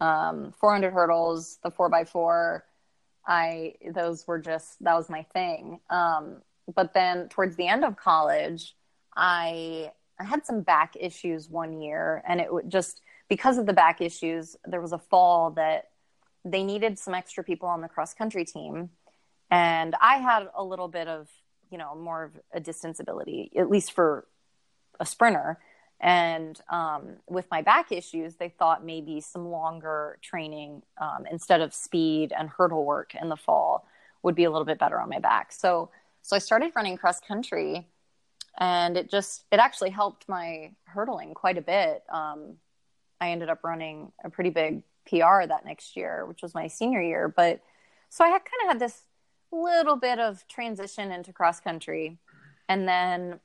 [0.00, 2.64] Um, 400 hurdles, the four by four,
[3.26, 5.80] I those were just that was my thing.
[5.90, 6.42] Um,
[6.74, 8.74] but then towards the end of college,
[9.16, 13.72] I I had some back issues one year, and it would just because of the
[13.72, 15.90] back issues, there was a fall that
[16.44, 18.90] they needed some extra people on the cross country team,
[19.50, 21.28] and I had a little bit of
[21.70, 24.26] you know more of a distance ability, at least for
[24.98, 25.58] a sprinter.
[26.02, 31.74] And um, with my back issues, they thought maybe some longer training um, instead of
[31.74, 33.86] speed and hurdle work in the fall
[34.22, 35.52] would be a little bit better on my back.
[35.52, 35.90] So
[36.22, 37.86] so I started running cross country
[38.58, 42.02] and it just it actually helped my hurdling quite a bit.
[42.08, 42.56] Um,
[43.20, 47.02] I ended up running a pretty big PR that next year, which was my senior
[47.02, 47.28] year.
[47.28, 47.60] But
[48.08, 49.02] so I had kind of had this
[49.52, 52.18] little bit of transition into cross country,
[52.68, 53.40] and then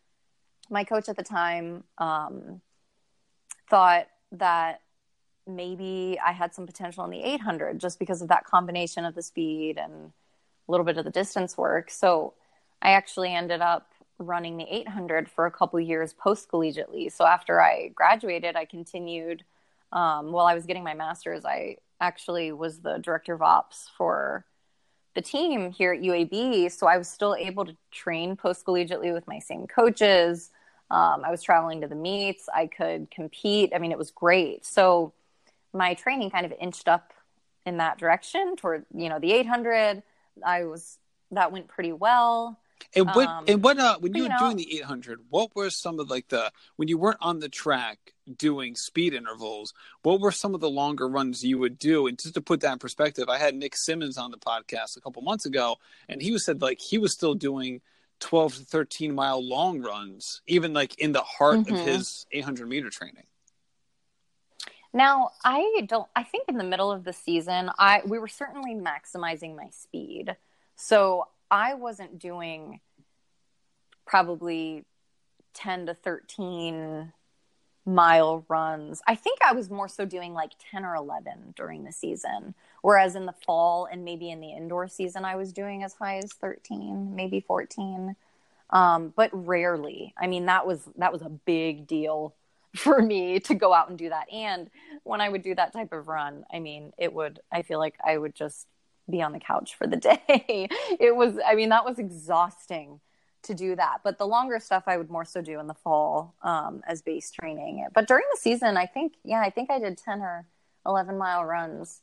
[0.69, 2.61] my coach at the time um,
[3.69, 4.81] thought that
[5.47, 9.21] maybe I had some potential in the 800 just because of that combination of the
[9.21, 10.11] speed and
[10.67, 11.91] a little bit of the distance work.
[11.91, 12.33] So
[12.81, 17.11] I actually ended up running the 800 for a couple years post collegiately.
[17.11, 19.43] So after I graduated, I continued.
[19.91, 24.45] Um, while I was getting my master's, I actually was the director of ops for
[25.15, 26.71] the team here at UAB.
[26.71, 30.51] So I was still able to train post collegiately with my same coaches.
[30.91, 32.47] Um, I was traveling to the meets.
[32.53, 33.71] I could compete.
[33.73, 34.65] I mean, it was great.
[34.65, 35.13] So
[35.73, 37.13] my training kind of inched up
[37.65, 40.03] in that direction toward, you know, the 800.
[40.45, 40.97] I was,
[41.31, 42.59] that went pretty well.
[42.95, 45.55] And what um, and what uh when you, you were know, doing the 800, what
[45.55, 47.97] were some of like the when you weren't on the track
[48.37, 52.07] doing speed intervals, what were some of the longer runs you would do?
[52.07, 55.01] And just to put that in perspective, I had Nick Simmons on the podcast a
[55.01, 55.77] couple months ago,
[56.09, 57.81] and he was said like he was still doing
[58.19, 61.75] 12 to 13 mile long runs, even like in the heart mm-hmm.
[61.75, 63.25] of his 800 meter training.
[64.93, 68.75] Now, I don't I think in the middle of the season, I we were certainly
[68.75, 70.37] maximizing my speed.
[70.77, 72.79] So I wasn't doing
[74.05, 74.85] probably
[75.53, 77.11] 10 to 13
[77.85, 79.01] mile runs.
[79.07, 82.55] I think I was more so doing like 10 or 11 during the season.
[82.81, 86.17] Whereas in the fall and maybe in the indoor season, I was doing as high
[86.17, 88.15] as 13, maybe 14.
[88.71, 90.13] Um, but rarely.
[90.19, 92.33] I mean, that was, that was a big deal
[92.75, 94.31] for me to go out and do that.
[94.33, 94.69] And
[95.03, 97.95] when I would do that type of run, I mean, it would, I feel like
[98.03, 98.67] I would just
[99.09, 99.97] be on the couch for the
[100.27, 100.67] day.
[100.99, 102.99] it was, I mean, that was exhausting
[103.43, 103.99] to do that.
[104.03, 107.31] But the longer stuff I would more so do in the fall um, as base
[107.31, 107.85] training.
[107.93, 110.45] But during the season, I think, yeah, I think I did 10 or
[110.85, 112.01] 11 mile runs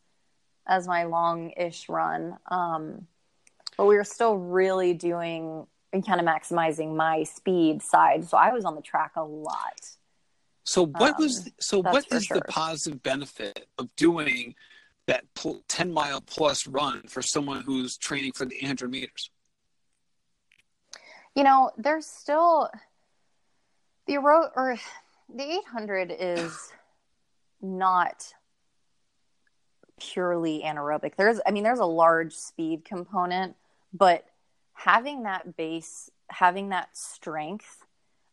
[0.67, 2.39] as my long ish run.
[2.51, 3.07] Um,
[3.77, 8.29] but we were still really doing and kind of maximizing my speed side.
[8.29, 9.81] So I was on the track a lot.
[10.65, 12.37] So what um, was so what is sure.
[12.37, 14.55] the positive benefit of doing
[15.07, 15.25] that
[15.69, 19.31] 10 mile plus run for someone who's training for the 800 meters?
[21.35, 22.69] You know, there's still
[24.07, 24.77] the or
[25.35, 26.73] the 800 is
[27.61, 28.33] not
[29.99, 31.17] purely anaerobic.
[31.17, 33.57] There's, I mean, there's a large speed component,
[33.93, 34.27] but
[34.73, 37.85] having that base, having that strength,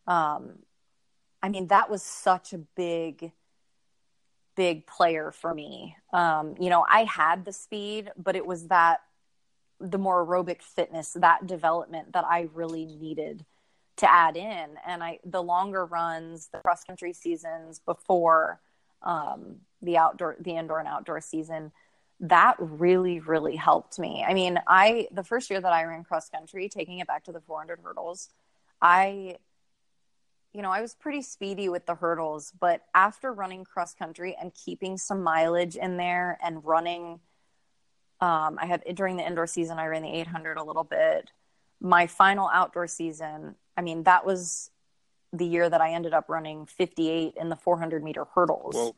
[0.08, 0.60] um,
[1.42, 3.32] I mean, that was such a big,
[4.60, 5.96] big player for me.
[6.12, 9.00] Um, you know, I had the speed, but it was that
[9.80, 13.46] the more aerobic fitness, that development that I really needed
[13.96, 14.76] to add in.
[14.86, 18.60] And I, the longer runs, the cross country seasons before
[19.02, 21.72] um, the outdoor, the indoor and outdoor season,
[22.20, 24.26] that really, really helped me.
[24.28, 27.32] I mean, I, the first year that I ran cross country, taking it back to
[27.32, 28.28] the 400 hurdles,
[28.82, 29.38] I,
[30.54, 34.54] you know, I was pretty speedy with the hurdles, but after running cross country and
[34.54, 37.20] keeping some mileage in there and running,
[38.20, 41.30] um, I had during the indoor season, I ran the 800 a little bit.
[41.80, 44.72] My final outdoor season, I mean, that was
[45.32, 48.76] the year that I ended up running 58 in the 400 meter hurdles.
[48.76, 48.96] Whoa.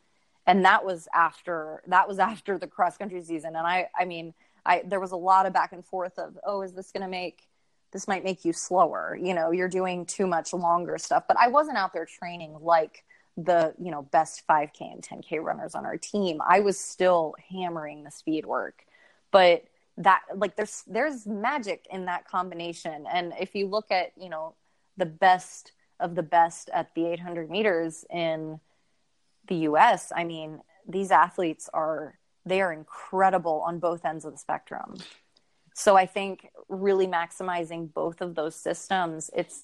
[0.47, 3.56] And that was after that was after the cross country season.
[3.56, 4.34] And I, I mean,
[4.66, 7.10] I there was a lot of back and forth of, oh, is this going to
[7.10, 7.47] make
[7.92, 9.18] this might make you slower?
[9.22, 11.24] You know, you're doing too much longer stuff.
[11.28, 13.04] But I wasn't out there training like
[13.38, 16.42] the you know best 5k and 10k runners on our team.
[16.46, 18.86] I was still hammering the speed work,
[19.32, 19.66] but
[19.98, 23.06] that like there's there's magic in that combination.
[23.12, 24.56] And if you look at you know
[24.98, 28.60] the best of the best at the 800 meters in
[29.48, 34.38] the US, I mean, these athletes are they are incredible on both ends of the
[34.38, 34.98] spectrum.
[35.82, 39.63] So I think really maximizing both of those systems, it's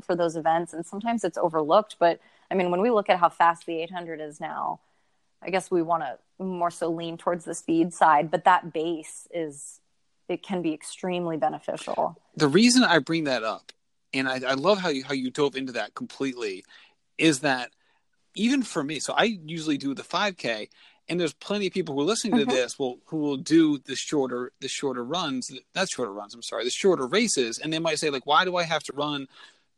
[0.00, 2.18] for those events and sometimes it's overlooked, but
[2.50, 4.80] I mean, when we look at how fast the 800 is now,
[5.40, 9.28] I guess we want to more so lean towards the speed side, but that base
[9.32, 9.78] is
[10.28, 12.20] it can be extremely beneficial.
[12.34, 13.70] The reason I bring that up
[14.12, 16.64] and I, I love how you how you dove into that completely,
[17.16, 17.70] is that
[18.34, 20.68] even for me, so I usually do the 5K,
[21.10, 22.54] and there's plenty of people who are listening to mm-hmm.
[22.54, 26.34] this will who will do the shorter the shorter runs, not shorter runs.
[26.34, 28.92] I'm sorry, the shorter races, and they might say like, why do I have to
[28.94, 29.26] run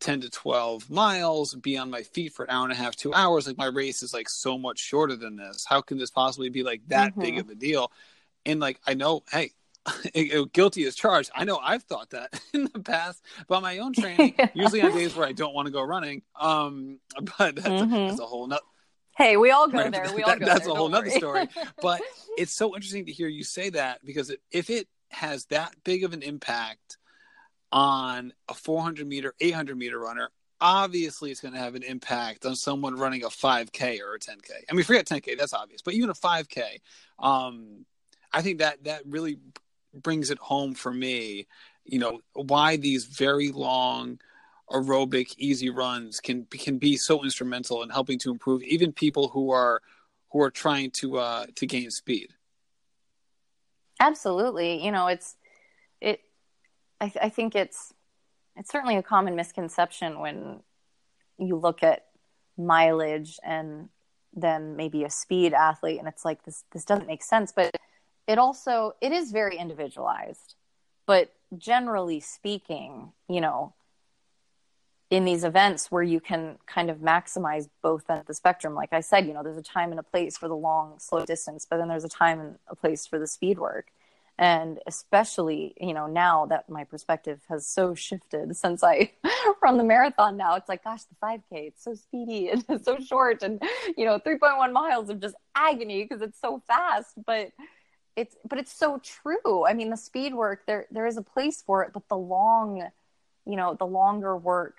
[0.01, 3.15] 10 to 12 miles, be on my feet for an hour and a half, two
[3.15, 3.47] hours?
[3.47, 5.65] Like my race is like so much shorter than this.
[5.67, 7.23] How can this possibly be like that mm-hmm.
[7.23, 7.91] big of a deal?
[8.45, 9.53] And like I know, hey,
[10.53, 11.31] guilty as charged.
[11.35, 15.17] I know I've thought that in the past about my own training, usually on days
[15.17, 16.23] where I don't want to go running.
[16.39, 16.99] Um,
[17.39, 17.95] but that's, mm-hmm.
[17.95, 18.61] a, that's a whole nother.
[19.17, 19.93] Hey, we all go right?
[19.93, 20.11] there.
[20.15, 21.49] We all that, go That's there, a whole other story.
[21.81, 22.01] But
[22.39, 26.05] it's so interesting to hear you say that because it, if it has that big
[26.05, 26.97] of an impact
[27.71, 32.55] on a 400 meter, 800 meter runner, obviously it's going to have an impact on
[32.55, 34.51] someone running a 5K or a 10K.
[34.71, 36.81] I mean, forget 10K, that's obvious, but even a 5K.
[37.19, 37.85] Um,
[38.33, 39.39] I think that that really
[39.93, 41.47] brings it home for me,
[41.85, 44.21] you know, why these very long
[44.71, 49.51] aerobic easy runs can can be so instrumental in helping to improve even people who
[49.51, 49.81] are
[50.31, 52.29] who are trying to uh to gain speed.
[54.01, 54.85] Absolutely.
[54.85, 55.37] You know, it's
[56.01, 56.21] it
[57.01, 57.93] I, th- I think it's
[58.57, 60.61] it's certainly a common misconception when
[61.39, 62.07] you look at
[62.57, 63.89] mileage and
[64.35, 67.75] then maybe a speed athlete and it's like this this doesn't make sense but
[68.27, 70.55] it also it is very individualized
[71.07, 73.75] but generally speaking you know
[75.13, 78.75] in these events where you can kind of maximize both ends of the spectrum.
[78.75, 81.27] Like i said you know there's a time and a place for the long slow
[81.27, 83.89] distance but then there's a time and a place for the speed work.
[84.39, 89.13] And especially you know now that my perspective has so shifted since i
[89.63, 92.99] run the marathon now it's like gosh the 5k it's so speedy and it's so
[92.99, 93.63] short and
[93.99, 97.53] you know 3.1 miles of just agony because it's so fast but
[98.17, 99.67] it's but it's so true.
[99.67, 102.89] I mean the speed work there there is a place for it but the long
[103.47, 104.79] you know the longer work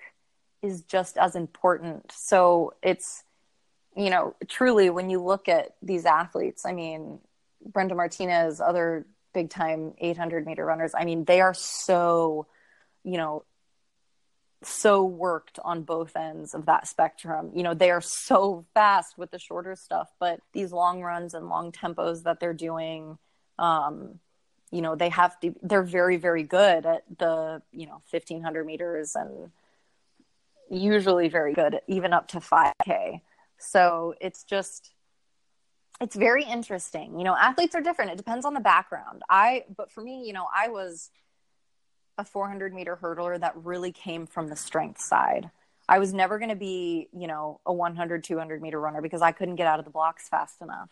[0.64, 3.22] is just as important so it's
[3.96, 7.18] you know truly when you look at these athletes i mean
[7.64, 12.46] brenda martinez other big time 800 meter runners i mean they are so
[13.04, 13.44] you know
[14.66, 17.50] so worked on both ends of that spectrum.
[17.54, 21.48] You know, they are so fast with the shorter stuff, but these long runs and
[21.48, 23.18] long tempos that they're doing,
[23.58, 24.20] um,
[24.70, 29.14] you know, they have to, they're very, very good at the, you know, 1500 meters
[29.14, 29.50] and
[30.70, 33.20] usually very good, even up to 5K.
[33.58, 34.92] So it's just,
[36.00, 37.18] it's very interesting.
[37.18, 38.12] You know, athletes are different.
[38.12, 39.22] It depends on the background.
[39.28, 41.10] I, but for me, you know, I was
[42.18, 45.50] a 400 meter hurdler that really came from the strength side.
[45.88, 49.32] I was never going to be, you know, a 100, 200 meter runner because I
[49.32, 50.88] couldn't get out of the blocks fast enough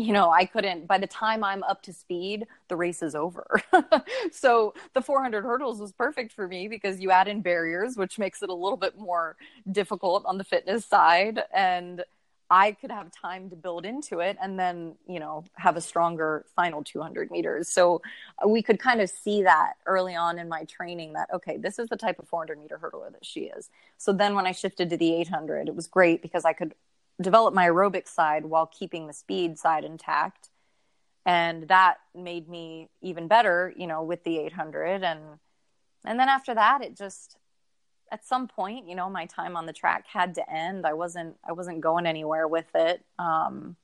[0.00, 3.62] you know, I couldn't, by the time I'm up to speed, the race is over.
[4.32, 8.42] so the 400 hurdles was perfect for me because you add in barriers, which makes
[8.42, 9.36] it a little bit more
[9.70, 11.40] difficult on the fitness side.
[11.52, 12.02] And
[12.50, 16.46] I could have time to build into it and then, you know, have a stronger
[16.56, 17.68] final 200 meters.
[17.68, 18.00] So
[18.44, 21.88] we could kind of see that early on in my training that, okay, this is
[21.90, 23.68] the type of 400 meter hurdler that she is.
[23.98, 26.74] So then when I shifted to the 800, it was great because I could
[27.20, 30.50] develop my aerobic side while keeping the speed side intact.
[31.26, 35.02] And that made me even better, you know, with the 800.
[35.04, 35.20] And,
[36.04, 37.36] and then after that, it just,
[38.10, 40.86] at some point, you know, my time on the track had to end.
[40.86, 43.04] I wasn't I wasn't going anywhere with it.
[43.18, 43.76] Um,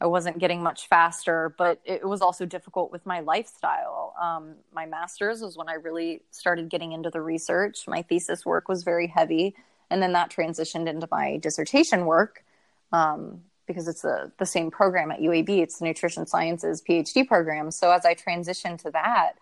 [0.00, 4.14] I wasn't getting much faster, but it was also difficult with my lifestyle.
[4.20, 7.86] Um, my master's was when I really started getting into the research.
[7.86, 9.54] My thesis work was very heavy,
[9.90, 12.44] and then that transitioned into my dissertation work
[12.92, 15.48] um, because it's the the same program at UAB.
[15.48, 17.70] It's the Nutrition Sciences PhD program.
[17.70, 19.34] So as I transitioned to that,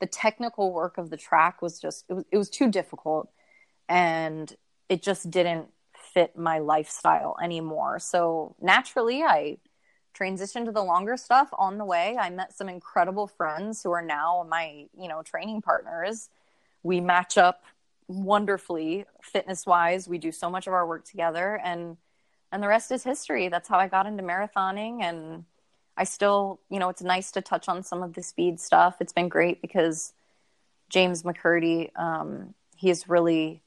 [0.00, 3.30] the technical work of the track was just it was, it was too difficult
[3.88, 4.54] and
[4.88, 5.68] it just didn't
[6.12, 7.98] fit my lifestyle anymore.
[7.98, 9.58] So naturally, I
[10.18, 12.16] transitioned to the longer stuff on the way.
[12.18, 16.28] I met some incredible friends who are now my, you know, training partners.
[16.82, 17.64] We match up
[18.12, 20.08] wonderfully fitness wise.
[20.08, 21.96] We do so much of our work together and
[22.50, 23.48] and the rest is history.
[23.48, 25.44] That's how I got into marathoning and
[25.96, 28.96] I still, you know, it's nice to touch on some of the speed stuff.
[29.00, 30.12] It's been great because
[30.90, 33.62] James McKirdy, um, he's really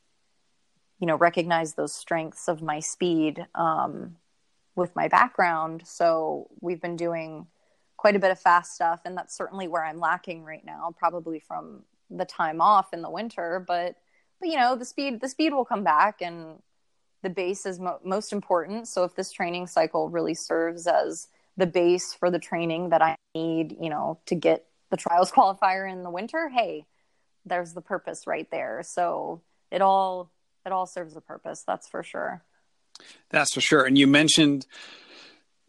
[0.99, 4.15] you know recognize those strengths of my speed um,
[4.75, 7.47] with my background so we've been doing
[7.97, 11.39] quite a bit of fast stuff and that's certainly where i'm lacking right now probably
[11.39, 13.95] from the time off in the winter but
[14.39, 16.59] but you know the speed the speed will come back and
[17.23, 21.27] the base is mo- most important so if this training cycle really serves as
[21.57, 25.91] the base for the training that i need you know to get the trials qualifier
[25.91, 26.85] in the winter hey
[27.45, 30.31] there's the purpose right there so it all
[30.65, 31.63] it all serves a purpose.
[31.65, 32.43] That's for sure.
[33.29, 33.85] That's for sure.
[33.85, 34.65] And you mentioned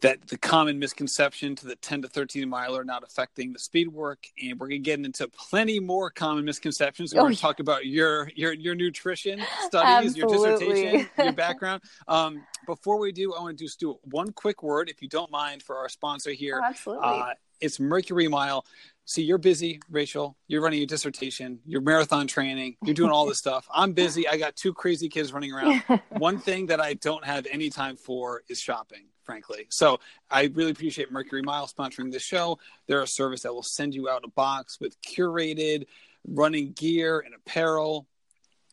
[0.01, 4.27] that the common misconception to the 10 to 13 miler not affecting the speed work
[4.41, 7.13] and we're going to get into plenty more common misconceptions.
[7.13, 10.37] We're oh, going to talk about your your your nutrition studies Absolutely.
[10.39, 11.81] your dissertation your background.
[12.07, 15.31] Um, before we do i want to just do one quick word if you don't
[15.31, 16.61] mind for our sponsor here.
[16.63, 17.07] Oh, absolutely.
[17.07, 18.65] Uh, it's mercury mile.
[19.05, 20.37] See you're busy rachel.
[20.47, 22.75] You're running your dissertation your marathon training.
[22.83, 23.67] You're doing all this stuff.
[23.73, 24.27] I'm busy.
[24.27, 25.81] I got two crazy kids running around.
[26.09, 29.99] One thing that i don't have any time for is shopping frankly so
[30.31, 32.57] i really appreciate mercury mile sponsoring this show
[32.87, 35.85] they're a service that will send you out a box with curated
[36.25, 38.07] running gear and apparel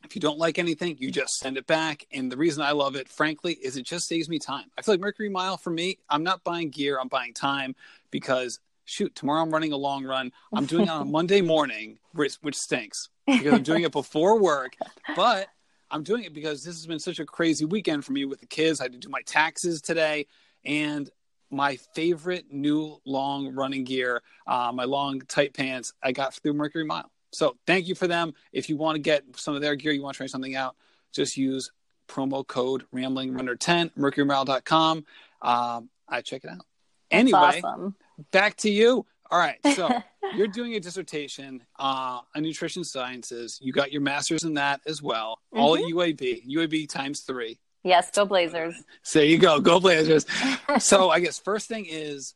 [0.04, 2.06] if you don't like anything, you just send it back.
[2.12, 4.66] And the reason I love it, frankly, is it just saves me time.
[4.76, 7.74] I feel like Mercury Mile for me, I'm not buying gear, I'm buying time
[8.10, 10.30] because shoot, tomorrow I'm running a long run.
[10.52, 14.38] I'm doing it on a Monday morning, which, which stinks because I'm doing it before
[14.38, 14.76] work.
[15.16, 15.48] But
[15.90, 18.46] I'm doing it because this has been such a crazy weekend for me with the
[18.46, 18.80] kids.
[18.80, 20.26] I had to do my taxes today.
[20.64, 21.08] And
[21.50, 26.84] my favorite new long running gear, uh, my long tight pants, I got through Mercury
[26.84, 27.10] Mile.
[27.32, 28.34] So thank you for them.
[28.52, 30.76] If you want to get some of their gear, you want to try something out,
[31.12, 31.70] just use
[32.08, 35.04] promo code Rambling Runner 10 mercurymile.com.
[35.42, 36.64] Um, I check it out.
[37.10, 37.94] Anyway, awesome
[38.30, 39.06] back to you.
[39.30, 39.58] All right.
[39.74, 39.88] So
[40.36, 43.58] you're doing a dissertation uh, on nutrition sciences.
[43.62, 45.62] You got your master's in that as well, mm-hmm.
[45.62, 47.58] all at UAB, UAB times three.
[47.84, 48.82] Yes, go Blazers.
[49.02, 50.26] So there you go, go Blazers.
[50.78, 52.34] so I guess first thing is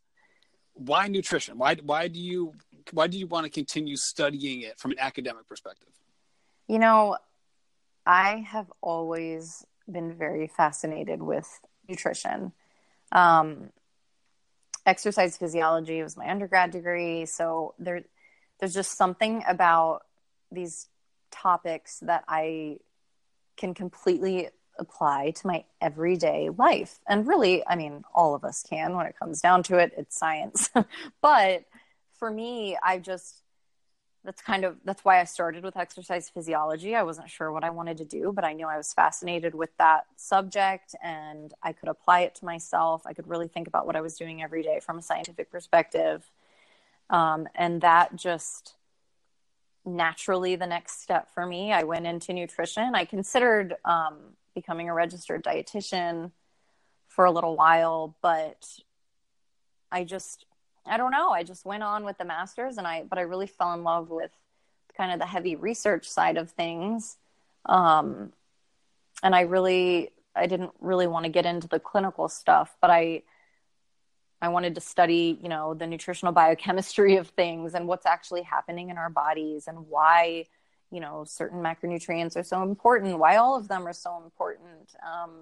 [0.75, 1.59] why nutrition?
[1.59, 2.53] Why why do you
[2.93, 5.89] why do you want to continue studying it from an academic perspective?
[6.69, 7.17] You know,
[8.07, 11.49] I have always been very fascinated with
[11.89, 12.53] nutrition.
[13.11, 13.71] Um,
[14.85, 17.27] exercise physiology was my undergrad degree.
[17.27, 18.03] So there,
[18.61, 20.03] there's just something about
[20.53, 20.89] these
[21.31, 22.79] topics that I
[23.57, 27.01] can completely apply to my everyday life.
[27.09, 29.93] And really, I mean, all of us can when it comes down to it.
[29.97, 30.71] It's science.
[31.21, 31.65] but
[32.19, 33.43] for me, I just
[34.25, 36.95] that's kind of that's why I started with exercise physiology.
[36.95, 39.71] I wasn't sure what I wanted to do, but I knew I was fascinated with
[39.79, 43.03] that subject and I could apply it to myself.
[43.07, 46.31] I could really think about what I was doing every day from a scientific perspective.
[47.11, 48.75] Um, and that just
[49.85, 51.73] naturally the next step for me.
[51.73, 52.95] I went into nutrition.
[52.95, 54.17] I considered um,
[54.55, 56.33] becoming a registered dietitian
[57.07, 58.67] for a little while, but
[59.91, 60.45] I just
[60.89, 61.31] I don't know.
[61.31, 64.11] I just went on with the masters and I, but I really fell in love
[64.11, 64.31] with
[64.97, 67.17] kind of the heavy research side of things.
[67.67, 68.33] Um,
[69.23, 73.23] and I really, I didn't really want to get into the clinical stuff, but I,
[74.41, 78.91] I wanted to study, you know, the nutritional biochemistry of things and what's actually happening
[78.91, 80.47] in our bodies and why,
[80.91, 84.95] you know, certain macronutrients are so important, why all of them are so important.
[85.07, 85.33] Um,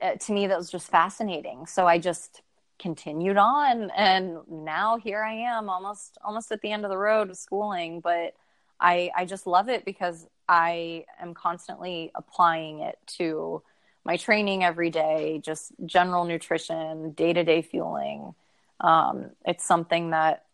[0.00, 1.66] uh, to me, that was just fascinating.
[1.66, 2.42] So I just
[2.78, 7.30] continued on, and now here I am, almost almost at the end of the road
[7.30, 8.00] of schooling.
[8.00, 8.34] But
[8.80, 13.62] I I just love it because I am constantly applying it to
[14.04, 18.34] my training every day, just general nutrition, day to day fueling.
[18.80, 20.44] Um, it's something that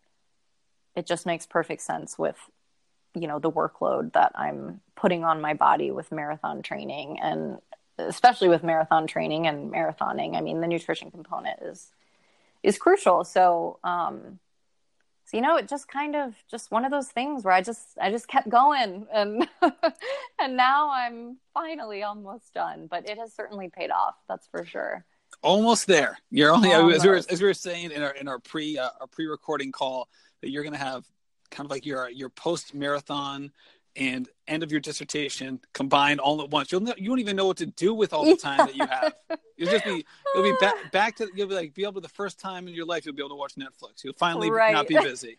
[0.96, 2.36] it just makes perfect sense with
[3.14, 7.58] you know the workload that i'm putting on my body with marathon training and
[7.98, 11.92] especially with marathon training and marathoning i mean the nutrition component is
[12.64, 13.22] is crucial.
[13.24, 14.40] So um
[15.26, 17.96] so you know it just kind of just one of those things where i just
[18.00, 19.48] i just kept going and
[20.40, 25.04] and now i'm finally almost done but it has certainly paid off that's for sure.
[25.42, 26.18] Almost there.
[26.30, 28.90] You're only as we, were, as we were saying in our in our pre uh,
[29.00, 30.08] our pre-recording call
[30.40, 31.04] that you're going to have
[31.51, 33.53] kind of like your your post marathon
[33.97, 36.72] and end of your dissertation combined all at once.
[36.72, 39.14] You'll you won't even know what to do with all the time that you have.
[39.57, 42.09] You'll just be you'll be back back to you'll be like be able to the
[42.09, 44.03] first time in your life you'll be able to watch Netflix.
[44.03, 44.72] You'll finally right.
[44.72, 45.38] not be busy.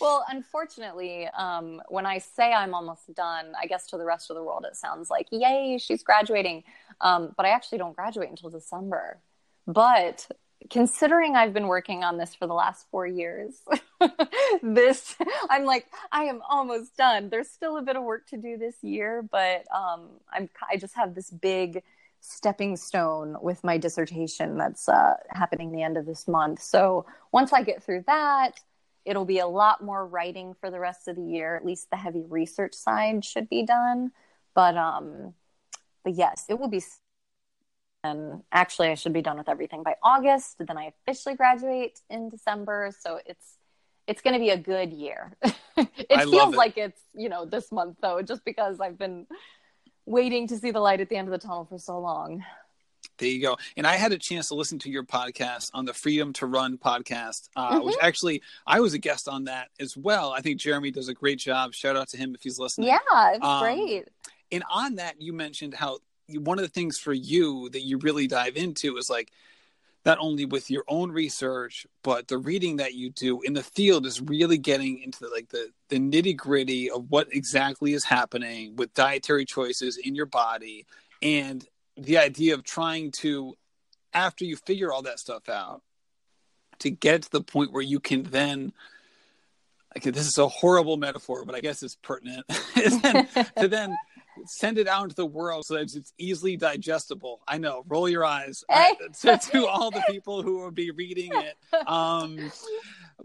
[0.00, 4.36] well, unfortunately, um, when I say I'm almost done, I guess to the rest of
[4.36, 6.64] the world it sounds like yay, she's graduating.
[7.00, 9.20] Um, but I actually don't graduate until December.
[9.66, 10.26] But
[10.68, 13.62] considering I've been working on this for the last four years,
[14.62, 15.16] this
[15.48, 17.30] I'm like I am almost done.
[17.30, 20.94] There's still a bit of work to do this year, but um, I'm I just
[20.96, 21.82] have this big
[22.20, 26.60] stepping stone with my dissertation that's uh, happening the end of this month.
[26.60, 28.60] So once I get through that,
[29.06, 31.56] it'll be a lot more writing for the rest of the year.
[31.56, 34.12] At least the heavy research side should be done,
[34.54, 35.34] but um,
[36.04, 36.82] but yes, it will be
[38.04, 42.28] and actually i should be done with everything by august then i officially graduate in
[42.28, 43.56] december so it's
[44.06, 45.32] it's going to be a good year
[45.76, 46.56] it I feels it.
[46.56, 49.26] like it's you know this month though just because i've been
[50.06, 52.42] waiting to see the light at the end of the tunnel for so long
[53.20, 53.58] there you go.
[53.76, 56.78] And I had a chance to listen to your podcast on the Freedom to Run
[56.78, 57.86] podcast, uh, mm-hmm.
[57.86, 60.32] which actually I was a guest on that as well.
[60.32, 61.74] I think Jeremy does a great job.
[61.74, 62.88] Shout out to him if he's listening.
[62.88, 62.98] Yeah,
[63.34, 64.08] it's um, great.
[64.50, 65.98] And on that, you mentioned how
[66.38, 69.32] one of the things for you that you really dive into is like
[70.04, 74.06] not only with your own research but the reading that you do in the field
[74.06, 78.76] is really getting into the, like the the nitty gritty of what exactly is happening
[78.76, 80.86] with dietary choices in your body
[81.22, 81.66] and
[81.96, 83.56] the idea of trying to
[84.14, 85.82] after you figure all that stuff out
[86.78, 88.72] to get to the point where you can then
[89.96, 92.46] okay, this is a horrible metaphor, but I guess it's pertinent.
[93.58, 93.96] to then
[94.46, 97.40] send it out into the world so that it's easily digestible.
[97.46, 101.30] I know, roll your eyes right, to, to, all the people who will be reading
[101.34, 101.56] it.
[101.88, 102.50] Um,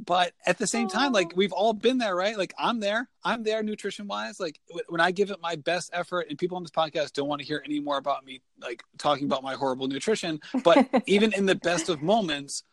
[0.03, 2.37] but at the same time, like we've all been there, right?
[2.37, 4.39] Like I'm there, I'm there nutrition wise.
[4.39, 4.59] Like
[4.89, 7.47] when I give it my best effort, and people on this podcast don't want to
[7.47, 10.39] hear any more about me, like talking about my horrible nutrition.
[10.63, 12.63] But even in the best of moments,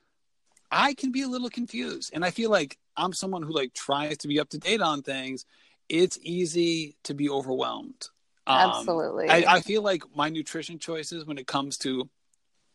[0.71, 4.19] I can be a little confused, and I feel like I'm someone who like tries
[4.19, 5.45] to be up to date on things.
[5.89, 8.09] It's easy to be overwhelmed.
[8.53, 9.29] Um, Absolutely.
[9.29, 12.09] I, I feel like my nutrition choices when it comes to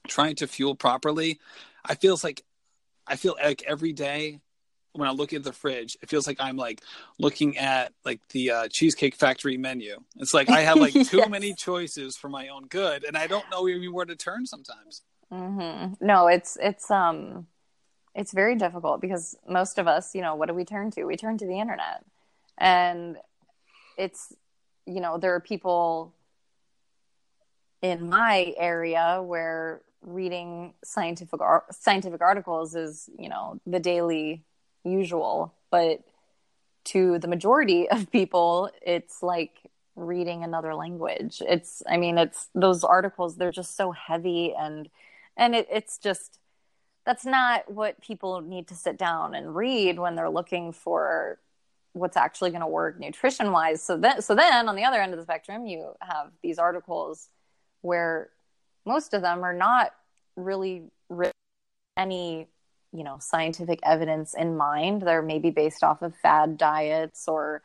[0.07, 1.39] trying to fuel properly,
[1.85, 2.43] I feels like
[3.05, 4.39] I feel like every day
[4.93, 6.81] when I look at the fridge, it feels like I'm like
[7.19, 9.97] looking at like the uh, Cheesecake Factory menu.
[10.17, 11.29] It's like I have like too yes.
[11.29, 15.03] many choices for my own good, and I don't know even where to turn sometimes.
[15.31, 16.05] Mm-hmm.
[16.05, 17.47] No, it's it's um,
[18.15, 21.05] it's very difficult because most of us, you know, what do we turn to?
[21.05, 22.03] We turn to the internet,
[22.57, 23.17] and
[23.97, 24.33] it's
[24.87, 26.13] you know, there are people
[27.81, 31.39] in my area where reading scientific
[31.71, 34.43] scientific articles is, you know, the daily
[34.83, 35.99] usual, but
[36.85, 39.59] to the majority of people, it's like
[39.95, 41.41] reading another language.
[41.45, 44.89] It's, I mean, it's those articles, they're just so heavy and,
[45.35, 46.39] and it, it's just,
[47.05, 51.39] that's not what people need to sit down and read when they're looking for
[51.97, 53.81] what's actually going to work nutrition wise.
[53.81, 57.29] So then, so then on the other end of the spectrum, you have these articles
[57.81, 58.29] where
[58.85, 59.91] most of them are not
[60.35, 60.83] really
[61.97, 62.47] any,
[62.93, 65.01] you know, scientific evidence in mind.
[65.01, 67.63] They're maybe based off of fad diets or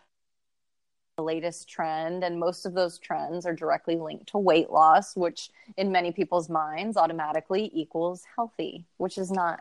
[1.17, 2.25] the latest trend.
[2.25, 6.49] And most of those trends are directly linked to weight loss, which in many people's
[6.49, 9.61] minds automatically equals healthy, which is not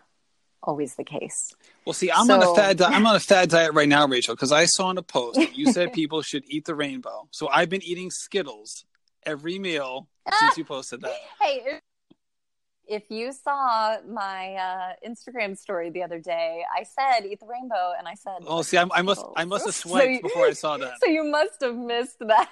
[0.64, 1.53] always the case.
[1.86, 2.36] Well, see, I'm so...
[2.36, 2.78] on a fad.
[2.78, 5.38] Di- I'm on a fad diet right now, Rachel, because I saw in a post
[5.38, 7.28] that you said people should eat the rainbow.
[7.32, 8.86] So I've been eating Skittles
[9.26, 10.07] every meal
[10.39, 11.16] since you posted that.
[11.41, 11.80] Hey,
[12.88, 17.93] if you saw my uh, Instagram story the other day, I said "eat the rainbow,"
[17.97, 20.45] and I said, "Oh, see, I, I must, I must have swiped so you, before
[20.45, 22.49] I saw that." So you must have missed that.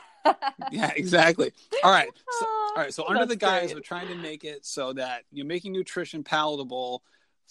[0.71, 1.51] yeah, exactly.
[1.83, 2.09] All right.
[2.39, 2.93] So, all right.
[2.93, 3.77] So under That's the guise great.
[3.77, 7.03] of trying to make it so that you're making nutrition palatable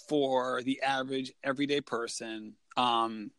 [0.07, 3.30] for the average everyday person, um,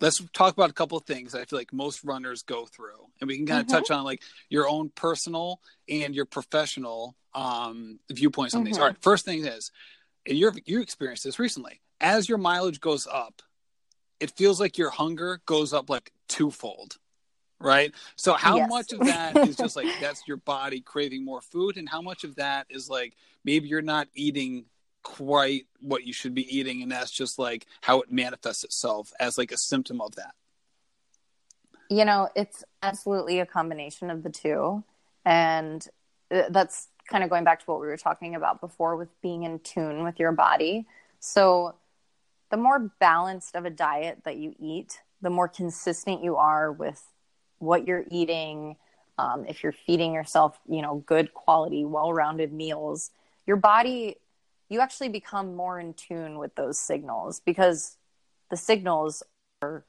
[0.00, 3.28] let's talk about a couple of things I feel like most runners go through, and
[3.28, 3.70] we can kind of Mhm.
[3.70, 8.76] touch on like your own personal and your professional um, viewpoints on these.
[8.78, 8.80] Mhm.
[8.80, 9.02] All right.
[9.02, 9.70] First thing is,
[10.26, 11.80] and you're, you experienced this recently.
[12.00, 13.42] As your mileage goes up,
[14.18, 16.98] it feels like your hunger goes up like twofold.
[17.60, 17.94] Right.
[18.16, 18.68] So, how Yes.
[18.68, 22.24] much of that is just like that's your body craving more food, and how much
[22.24, 24.66] of that is like maybe you're not eating
[25.08, 29.38] quite what you should be eating, and that's just like how it manifests itself as
[29.38, 30.34] like a symptom of that?
[31.88, 34.84] You know, it's absolutely a combination of the two.
[35.24, 35.86] And
[36.30, 39.44] uh, that's kind of going back to what we were talking about before with being
[39.44, 40.86] in tune with your body.
[41.20, 41.74] So,
[42.50, 47.02] the more balanced of a diet that you eat, the more consistent you are with
[47.58, 48.76] what you're eating.
[49.18, 53.10] Um, if you're feeding yourself, you know, good quality, well rounded meals,
[53.46, 54.16] your body,
[54.68, 57.96] you actually become more in tune with those signals because
[58.50, 59.22] the signals
[59.62, 59.84] are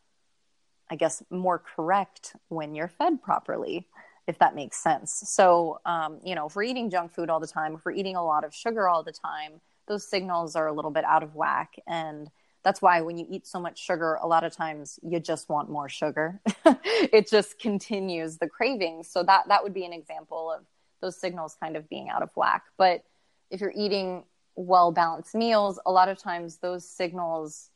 [0.90, 3.88] I guess, more correct when you're fed properly,
[4.28, 5.12] if that makes sense.
[5.26, 8.16] So, um, you know, if we're eating junk food all the time, if we're eating
[8.16, 11.36] a lot of sugar all the time, those signals are a little bit out of
[11.36, 11.76] whack.
[11.88, 12.30] And
[12.64, 15.70] that's why when you eat so much sugar, a lot of times you just want
[15.70, 16.42] more sugar.
[16.66, 19.10] it just continues the cravings.
[19.10, 20.66] So that that would be an example of
[21.02, 22.64] those signals kind of being out of whack.
[22.78, 23.04] But
[23.50, 24.24] if you're eating
[24.60, 27.70] well balanced meals, a lot of times those signals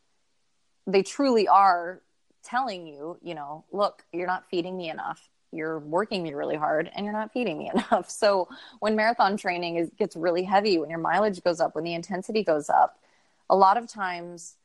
[0.85, 2.01] they truly are
[2.43, 5.29] telling you, you know, look, you're not feeding me enough.
[5.53, 8.09] You're working me really hard and you're not feeding me enough.
[8.09, 11.93] So when marathon training is, gets really heavy, when your mileage goes up, when the
[11.93, 12.99] intensity goes up,
[13.49, 14.55] a lot of times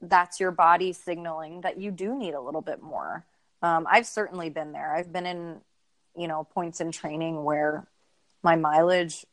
[0.00, 3.26] that's your body signaling that you do need a little bit more.
[3.60, 4.94] Um, I've certainly been there.
[4.94, 5.60] I've been in,
[6.16, 7.86] you know, points in training where
[8.42, 9.26] my mileage,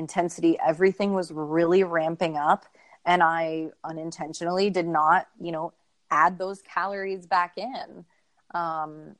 [0.00, 2.64] intensity, everything was really ramping up.
[3.04, 5.72] And I unintentionally did not, you know,
[6.10, 8.04] add those calories back in.
[8.52, 9.14] Um,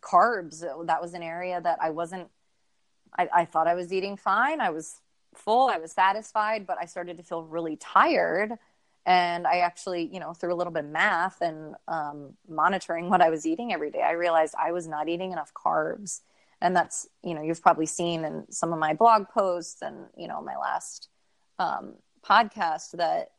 [0.00, 2.28] carbs, that was an area that I wasn't,
[3.18, 4.60] I, I thought I was eating fine.
[4.60, 5.00] I was
[5.34, 8.52] full, I was satisfied, but I started to feel really tired.
[9.04, 13.22] And I actually, you know, through a little bit of math and um, monitoring what
[13.22, 16.20] I was eating every day, I realized I was not eating enough carbs.
[16.60, 20.26] And that's, you know, you've probably seen in some of my blog posts and, you
[20.26, 21.08] know, my last
[21.58, 21.94] um,
[22.24, 23.32] podcast that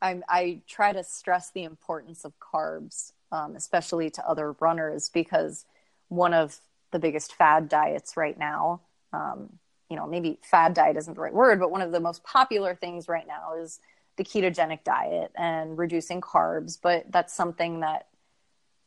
[0.00, 5.64] I, I try to stress the importance of carbs, um, especially to other runners, because
[6.08, 6.60] one of
[6.92, 8.80] the biggest fad diets right now,
[9.12, 9.58] um,
[9.90, 12.74] you know, maybe fad diet isn't the right word, but one of the most popular
[12.74, 13.80] things right now is
[14.16, 16.78] the ketogenic diet and reducing carbs.
[16.80, 18.06] But that's something that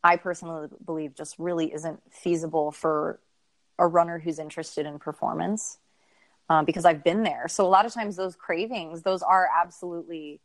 [0.03, 3.19] I personally believe just really isn't feasible for
[3.81, 5.77] a runner who's interested in performance.
[6.49, 7.47] Um, because I've been there.
[7.47, 10.41] So a lot of times those cravings, those are absolutely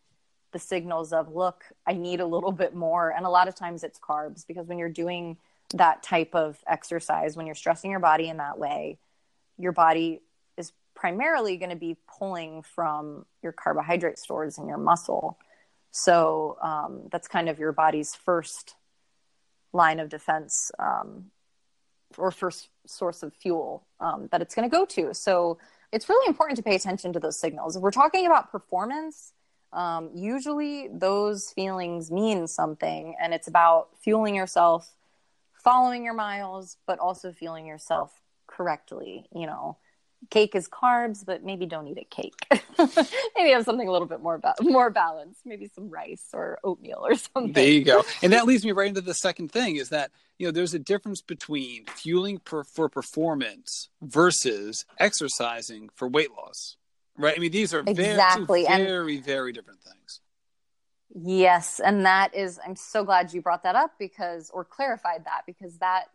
[0.57, 3.84] the signals of look i need a little bit more and a lot of times
[3.84, 5.37] it's carbs because when you're doing
[5.74, 8.99] that type of exercise when you're stressing your body in that way
[9.59, 10.22] your body
[10.57, 15.39] is primarily going to be pulling from your carbohydrate stores in your muscle
[15.91, 18.76] so um, that's kind of your body's first
[19.74, 21.26] line of defense um,
[22.17, 25.13] or first source of fuel um, that it's going to go to.
[25.15, 25.59] So
[25.93, 27.77] it's really important to pay attention to those signals.
[27.77, 29.33] If we're talking about performance
[29.73, 34.95] um, usually those feelings mean something and it's about fueling yourself
[35.53, 39.77] following your miles but also fueling yourself correctly you know
[40.31, 42.47] cake is carbs but maybe don't eat a cake
[43.37, 47.05] maybe have something a little bit more ba- more balanced maybe some rice or oatmeal
[47.05, 48.03] or something There you go.
[48.22, 50.79] And that leads me right into the second thing is that, you know, there's a
[50.79, 56.77] difference between fueling per, for performance versus exercising for weight loss.
[57.16, 57.35] Right?
[57.37, 60.20] I mean, these are very, Exactly, and- very, very different things.
[61.14, 65.43] Yes, and that is I'm so glad you brought that up because or clarified that
[65.47, 66.07] because that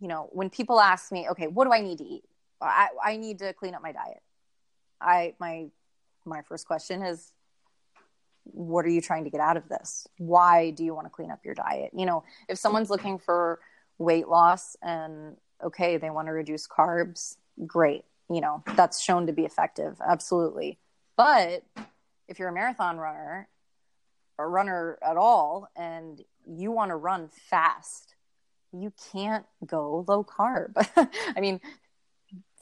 [0.00, 2.24] you know, when people ask me, okay, what do I need to eat?
[2.62, 4.22] I I need to clean up my diet.
[5.00, 5.66] I my
[6.24, 7.32] my first question is
[8.44, 10.06] what are you trying to get out of this?
[10.18, 11.90] Why do you want to clean up your diet?
[11.96, 13.60] You know, if someone's looking for
[13.98, 17.36] weight loss and okay, they want to reduce carbs,
[17.66, 18.04] great.
[18.28, 20.78] You know, that's shown to be effective, absolutely.
[21.16, 21.62] But
[22.26, 23.48] if you're a marathon runner
[24.38, 28.14] a runner at all and you want to run fast,
[28.72, 30.72] you can't go low carb.
[31.36, 31.60] I mean,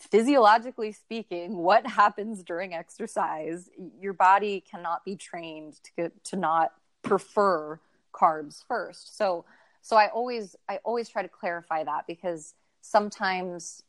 [0.00, 3.68] physiologically speaking, what happens during exercise?
[4.00, 6.72] Your body cannot be trained to get, to not
[7.02, 7.78] prefer
[8.12, 9.16] carbs first.
[9.16, 9.44] So
[9.82, 13.82] so I always I always try to clarify that because sometimes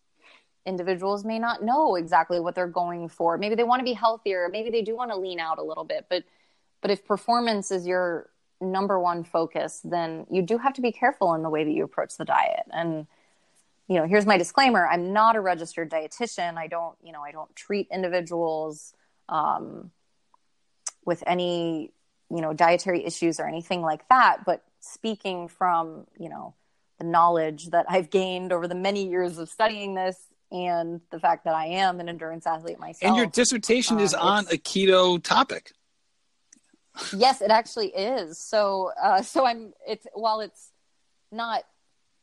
[0.66, 3.38] individuals may not know exactly what they're going for.
[3.38, 5.84] Maybe they want to be healthier, maybe they do want to lean out a little
[5.84, 6.24] bit, but
[6.82, 11.34] but if performance is your number one focus, then you do have to be careful
[11.34, 12.64] in the way that you approach the diet.
[12.72, 13.07] And
[13.92, 16.56] you know, here's my disclaimer: I'm not a registered dietitian.
[16.56, 18.94] I don't, you know, I don't treat individuals
[19.28, 19.92] um,
[21.06, 21.92] with any,
[22.30, 24.46] you know, dietary issues or anything like that.
[24.46, 26.56] But speaking from, you know,
[27.00, 30.18] the knowledge that I've gained over the many years of studying this
[30.54, 33.10] and the fact that I am an endurance athlete myself.
[33.10, 35.74] And your dissertation um, is on a keto topic.
[37.14, 38.39] yes, it actually is.
[38.39, 39.74] So, uh, so I'm.
[39.86, 40.72] It's while it's
[41.30, 41.64] not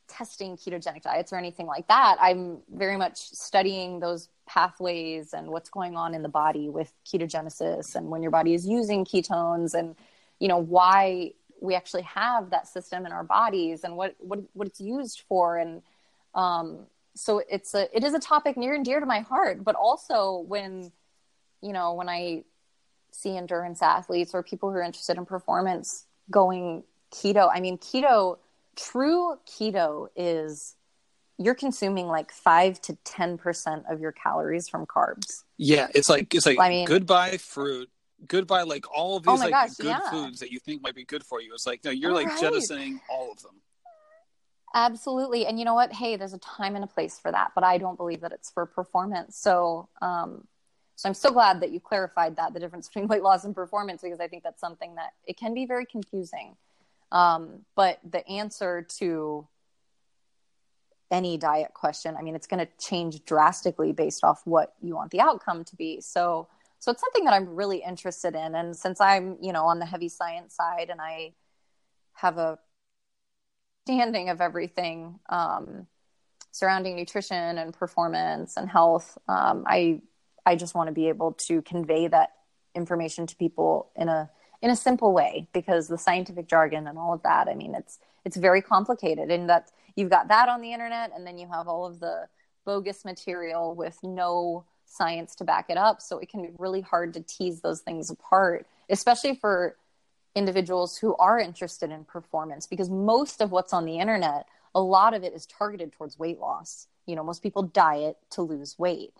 [0.08, 5.68] testing ketogenic diets or anything like that, I'm very much studying those pathways and what's
[5.68, 9.94] going on in the body with ketogenesis and when your body is using ketones and
[10.40, 14.68] you know why we actually have that system in our bodies and what what what
[14.68, 15.58] it's used for.
[15.58, 15.82] And
[16.34, 16.86] um,
[17.18, 20.44] so it's a it is a topic near and dear to my heart but also
[20.46, 20.92] when
[21.60, 22.44] you know when i
[23.10, 28.38] see endurance athletes or people who are interested in performance going keto i mean keto
[28.78, 30.76] true keto is
[31.40, 36.46] you're consuming like 5 to 10% of your calories from carbs yeah it's like it's
[36.46, 37.90] like I mean, goodbye fruit
[38.26, 40.10] goodbye like all of oh these oh like gosh, good yeah.
[40.10, 42.40] foods that you think might be good for you it's like no you're like right.
[42.40, 43.54] jettisoning all of them
[44.74, 45.46] Absolutely.
[45.46, 45.92] And you know what?
[45.92, 48.50] Hey, there's a time and a place for that, but I don't believe that it's
[48.50, 49.36] for performance.
[49.36, 50.46] So, um,
[50.96, 54.02] so I'm so glad that you clarified that the difference between weight loss and performance,
[54.02, 56.56] because I think that's something that it can be very confusing.
[57.10, 59.46] Um, but the answer to
[61.10, 65.10] any diet question, I mean, it's going to change drastically based off what you want
[65.10, 66.00] the outcome to be.
[66.00, 66.48] So,
[66.78, 68.54] so it's something that I'm really interested in.
[68.54, 71.32] And since I'm, you know, on the heavy science side and I
[72.12, 72.58] have a
[73.88, 75.86] understanding of everything um,
[76.50, 80.02] surrounding nutrition and performance and health, um, I
[80.44, 82.30] I just want to be able to convey that
[82.74, 84.30] information to people in a
[84.60, 87.48] in a simple way because the scientific jargon and all of that.
[87.48, 91.26] I mean, it's it's very complicated, and that you've got that on the internet, and
[91.26, 92.26] then you have all of the
[92.64, 96.00] bogus material with no science to back it up.
[96.00, 99.76] So it can be really hard to tease those things apart, especially for
[100.34, 105.14] individuals who are interested in performance because most of what's on the internet a lot
[105.14, 109.14] of it is targeted towards weight loss you know most people diet to lose weight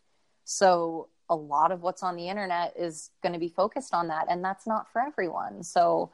[0.45, 4.27] so a lot of what's on the internet is going to be focused on that
[4.29, 6.11] and that's not for everyone so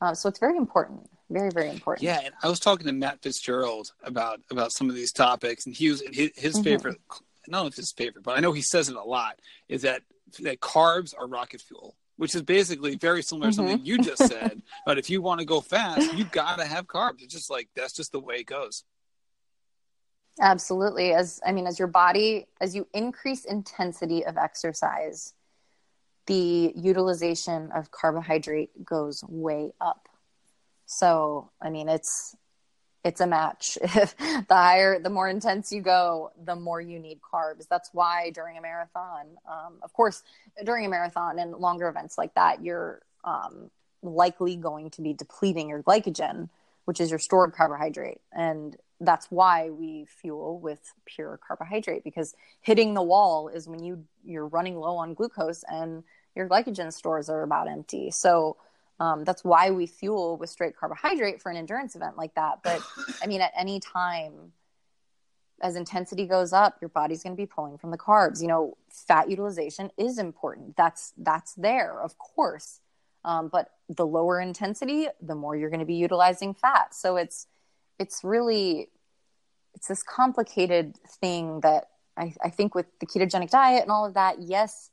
[0.00, 3.20] uh, so it's very important very very important yeah and i was talking to matt
[3.22, 6.64] fitzgerald about about some of these topics and he was his, his mm-hmm.
[6.64, 7.00] favorite
[7.46, 9.38] not if his favorite but i know he says it a lot
[9.68, 10.02] is that
[10.40, 13.68] that carbs are rocket fuel which is basically very similar to mm-hmm.
[13.68, 14.60] something you just said.
[14.84, 17.22] but if you want to go fast, you got to have carbs.
[17.22, 18.84] It's just like that's just the way it goes.
[20.40, 21.12] Absolutely.
[21.12, 25.34] As I mean, as your body, as you increase intensity of exercise,
[26.26, 30.08] the utilization of carbohydrate goes way up.
[30.86, 32.36] So, I mean, it's
[33.04, 33.78] it's a match.
[33.82, 37.66] the higher, the more intense you go, the more you need carbs.
[37.68, 40.22] That's why during a marathon, um, of course,
[40.64, 43.70] during a marathon and longer events like that, you're um,
[44.02, 46.48] likely going to be depleting your glycogen,
[46.84, 48.20] which is your stored carbohydrate.
[48.32, 54.04] And that's why we fuel with pure carbohydrate because hitting the wall is when you
[54.24, 56.02] you're running low on glucose and
[56.34, 58.10] your glycogen stores are about empty.
[58.10, 58.56] So
[59.00, 62.62] um, that's why we fuel with straight carbohydrate for an endurance event like that.
[62.62, 62.80] But
[63.22, 64.52] I mean, at any time,
[65.60, 68.40] as intensity goes up, your body's going to be pulling from the carbs.
[68.40, 70.76] You know, fat utilization is important.
[70.76, 72.80] That's that's there, of course.
[73.24, 76.94] Um, but the lower intensity, the more you're going to be utilizing fat.
[76.94, 77.46] So it's
[77.98, 78.88] it's really
[79.74, 84.14] it's this complicated thing that I, I think with the ketogenic diet and all of
[84.14, 84.40] that.
[84.40, 84.90] Yes,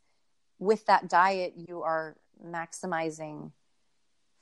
[0.59, 3.51] with that diet, you are maximizing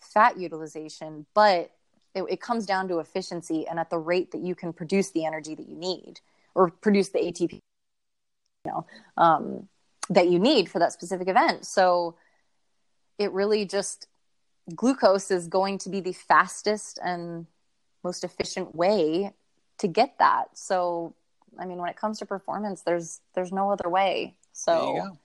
[0.01, 1.71] fat utilization, but
[2.13, 5.25] it, it, comes down to efficiency and at the rate that you can produce the
[5.25, 6.19] energy that you need
[6.55, 7.61] or produce the ATP, you
[8.65, 8.85] know,
[9.17, 9.69] um,
[10.09, 11.65] that you need for that specific event.
[11.65, 12.15] So
[13.17, 14.07] it really just
[14.75, 17.47] glucose is going to be the fastest and
[18.03, 19.33] most efficient way
[19.79, 20.57] to get that.
[20.57, 21.15] So,
[21.59, 24.35] I mean, when it comes to performance, there's there's no other way.
[24.51, 25.17] So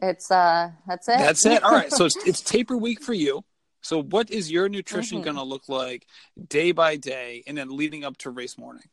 [0.00, 1.18] it's uh that's it.
[1.18, 1.62] That's it.
[1.62, 1.92] All right.
[1.92, 3.44] So it's it's taper week for you.
[3.82, 5.24] So, what is your nutrition mm-hmm.
[5.24, 6.06] going to look like
[6.48, 8.84] day by day and then leading up to race morning?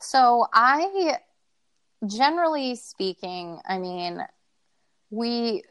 [0.00, 1.18] So, I
[2.06, 4.24] generally speaking, I mean,
[5.10, 5.62] we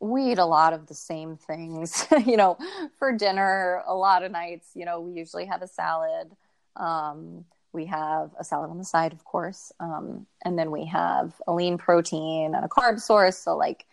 [0.00, 2.06] we eat a lot of the same things.
[2.26, 2.56] you know,
[2.98, 6.34] for dinner, a lot of nights, you know, we usually have a salad.
[6.76, 11.40] Um, we have a salad on the side, of course, um, and then we have
[11.46, 13.38] a lean protein and a carb source.
[13.38, 13.86] So, like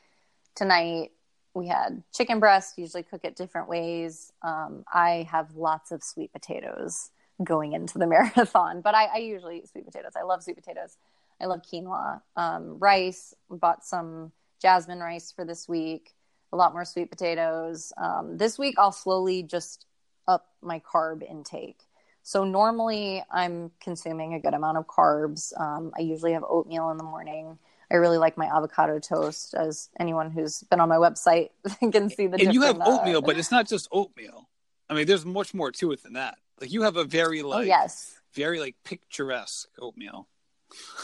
[0.55, 1.11] tonight,
[1.53, 2.77] we had chicken breast.
[2.77, 4.31] Usually, cook it different ways.
[4.41, 7.11] Um, I have lots of sweet potatoes
[7.43, 10.13] going into the marathon, but I, I, usually eat sweet potatoes.
[10.15, 10.97] I love sweet potatoes.
[11.39, 13.35] I love quinoa, um, rice.
[13.47, 14.31] Bought some
[14.61, 16.13] jasmine rice for this week.
[16.53, 17.91] A lot more sweet potatoes.
[17.97, 19.85] Um, this week, I'll slowly just
[20.27, 21.81] up my carb intake.
[22.23, 25.57] So normally I'm consuming a good amount of carbs.
[25.59, 27.57] Um, I usually have oatmeal in the morning.
[27.89, 31.51] I really like my avocado toast, as anyone who's been on my website
[31.91, 32.37] can see the.
[32.41, 34.49] And you have oatmeal, but it's not just oatmeal.
[34.89, 36.37] I mean, there's much more to it than that.
[36.59, 40.27] Like you have a very oh, like, oh, yes, very like picturesque oatmeal.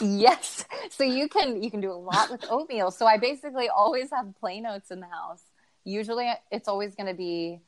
[0.00, 2.90] Yes, so you can you can do a lot with oatmeal.
[2.90, 5.42] So I basically always have plain oats in the house.
[5.84, 7.60] Usually, it's always going to be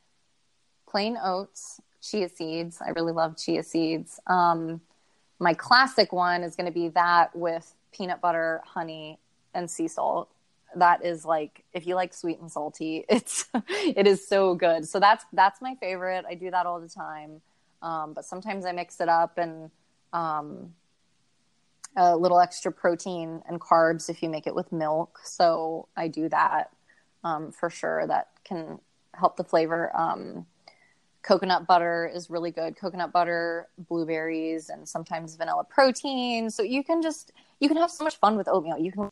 [0.89, 2.79] plain oats, chia seeds.
[2.85, 4.19] I really love chia seeds.
[4.27, 4.81] Um,
[5.39, 9.19] my classic one is going to be that with peanut butter, honey,
[9.53, 10.29] and sea salt.
[10.75, 14.87] That is like if you like sweet and salty, it's it is so good.
[14.87, 16.25] So that's that's my favorite.
[16.27, 17.41] I do that all the time.
[17.81, 19.69] Um, but sometimes I mix it up and
[20.11, 20.73] um,
[21.97, 25.19] a little extra protein and carbs if you make it with milk.
[25.23, 26.69] So I do that
[27.23, 28.05] um, for sure.
[28.07, 28.79] That can
[29.13, 29.91] help the flavor.
[29.97, 30.45] Um,
[31.23, 32.77] coconut butter is really good.
[32.77, 36.51] Coconut butter blueberries and sometimes vanilla protein.
[36.51, 38.77] So you can just you can have so much fun with oatmeal.
[38.77, 39.09] You can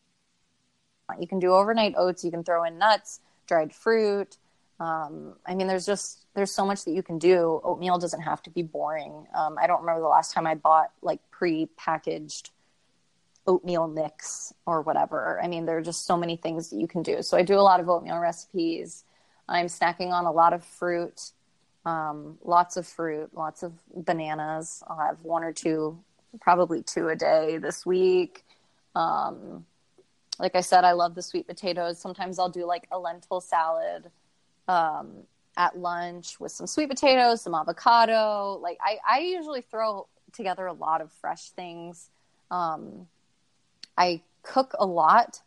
[1.19, 2.23] you can do overnight oats.
[2.23, 4.37] You can throw in nuts dried fruit.
[4.77, 7.61] Um, i mean there's just there's so much that you can do.
[7.63, 9.25] Oatmeal doesn't have to be boring.
[9.33, 12.51] Um, i don't remember the last time i bought like pre-packaged
[13.47, 17.03] oatmeal mix or whatever i mean there are just so many things that you can
[17.03, 19.03] do so i do a lot of oatmeal recipes
[19.47, 21.31] i'm snacking on a lot of fruit
[21.85, 24.83] um, lots of fruit, lots of bananas.
[24.87, 25.97] I'll have one or two,
[26.41, 28.43] probably two a day this week.
[28.95, 29.65] Um,
[30.39, 31.99] like I said, I love the sweet potatoes.
[31.99, 34.09] Sometimes I'll do like a lentil salad
[34.67, 35.11] um,
[35.55, 38.59] at lunch with some sweet potatoes, some avocado.
[38.61, 42.09] Like I, I usually throw together a lot of fresh things.
[42.49, 43.07] Um,
[43.97, 45.41] I cook a lot,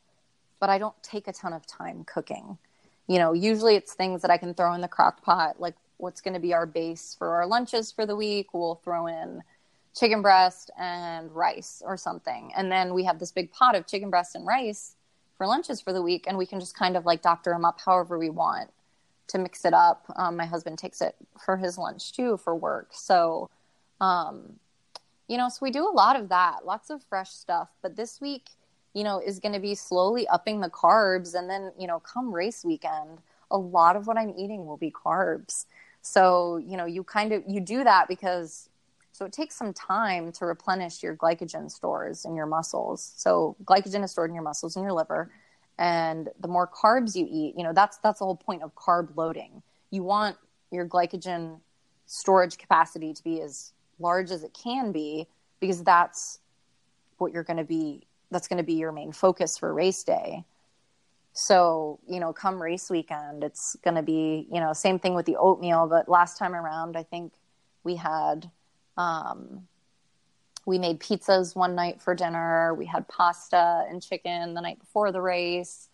[0.61, 2.59] but I don't take a ton of time cooking.
[3.07, 6.21] You know, usually it's things that I can throw in the crock pot, like what's
[6.21, 8.53] going to be our base for our lunches for the week.
[8.53, 9.43] We'll throw in
[9.99, 12.53] chicken breast and rice or something.
[12.57, 14.95] And then we have this big pot of chicken breast and rice
[15.37, 16.25] for lunches for the week.
[16.27, 18.71] And we can just kind of like doctor them up however we want
[19.29, 20.05] to mix it up.
[20.17, 22.89] Um, my husband takes it for his lunch too for work.
[22.93, 23.51] So,
[24.01, 24.59] um,
[25.29, 27.69] you know, so we do a lot of that, lots of fresh stuff.
[27.83, 28.49] But this week,
[28.95, 31.35] you know, is going to be slowly upping the carbs.
[31.35, 33.19] And then, you know, come race weekend,
[33.51, 35.67] a lot of what I'm eating will be carbs.
[36.01, 38.69] So, you know, you kind of you do that because
[39.13, 43.13] so it takes some time to replenish your glycogen stores in your muscles.
[43.17, 45.31] So, glycogen is stored in your muscles and your liver,
[45.77, 49.17] and the more carbs you eat, you know, that's that's the whole point of carb
[49.17, 49.63] loading.
[49.91, 50.37] You want
[50.71, 51.59] your glycogen
[52.07, 55.27] storage capacity to be as large as it can be
[55.61, 56.41] because that's
[57.19, 60.45] what you're going to be that's going to be your main focus for race day.
[61.33, 65.25] So, you know, come race weekend, it's going to be, you know, same thing with
[65.25, 65.87] the oatmeal.
[65.87, 67.33] But last time around, I think
[67.85, 68.51] we had,
[68.97, 69.67] um,
[70.67, 72.75] we made pizzas one night for dinner.
[72.75, 75.89] We had pasta and chicken the night before the race.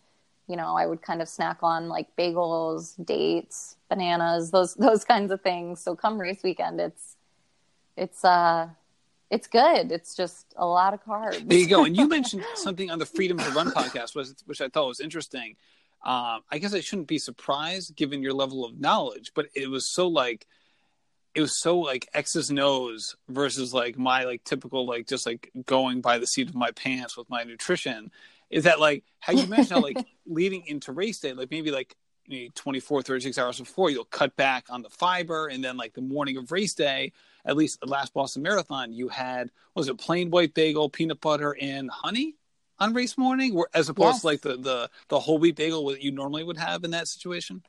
[0.47, 5.31] You know, I would kind of snack on like bagels, dates, bananas, those those kinds
[5.31, 5.79] of things.
[5.79, 7.14] So come race weekend, it's
[7.97, 8.69] it's uh
[9.31, 9.91] it's good.
[9.91, 11.47] It's just a lot of carbs.
[11.47, 11.85] There you go.
[11.85, 14.99] And you mentioned something on the Freedom to Run podcast, which, which I thought was
[14.99, 15.55] interesting.
[16.05, 19.91] Um, I guess I shouldn't be surprised given your level of knowledge, but it was
[19.91, 20.45] so like
[21.33, 26.01] it was so like X's nose versus like my like typical like just like going
[26.01, 28.11] by the seat of my pants with my nutrition.
[28.51, 29.97] Is that like how you mentioned how like
[30.27, 31.95] leading into race day, like maybe like
[32.27, 35.93] you know, 24, 36 hours before, you'll cut back on the fiber, and then like
[35.93, 37.11] the morning of race day,
[37.45, 41.55] at least the last Boston Marathon, you had was it plain white bagel, peanut butter,
[41.59, 42.35] and honey
[42.79, 44.21] on race morning, as opposed yes.
[44.21, 47.07] to like the the the whole wheat bagel that you normally would have in that
[47.07, 47.63] situation.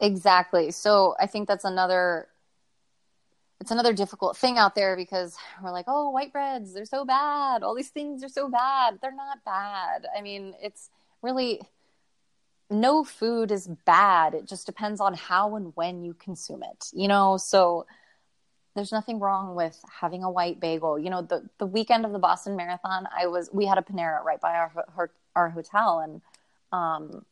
[0.00, 0.72] Exactly.
[0.72, 2.28] So I think that's another
[3.60, 7.62] it's another difficult thing out there because we're like, oh, white breads, they're so bad.
[7.62, 8.98] All these things are so bad.
[9.00, 10.04] They're not bad.
[10.16, 10.90] I mean, it's
[11.22, 11.60] really
[12.68, 14.34] no food is bad.
[14.34, 16.88] It just depends on how and when you consume it.
[16.92, 17.86] You know, so
[18.74, 20.98] there's nothing wrong with having a white bagel.
[20.98, 24.22] You know, the the weekend of the Boston Marathon, I was we had a Panera
[24.22, 26.22] right by our our, our hotel, and
[26.72, 27.24] um,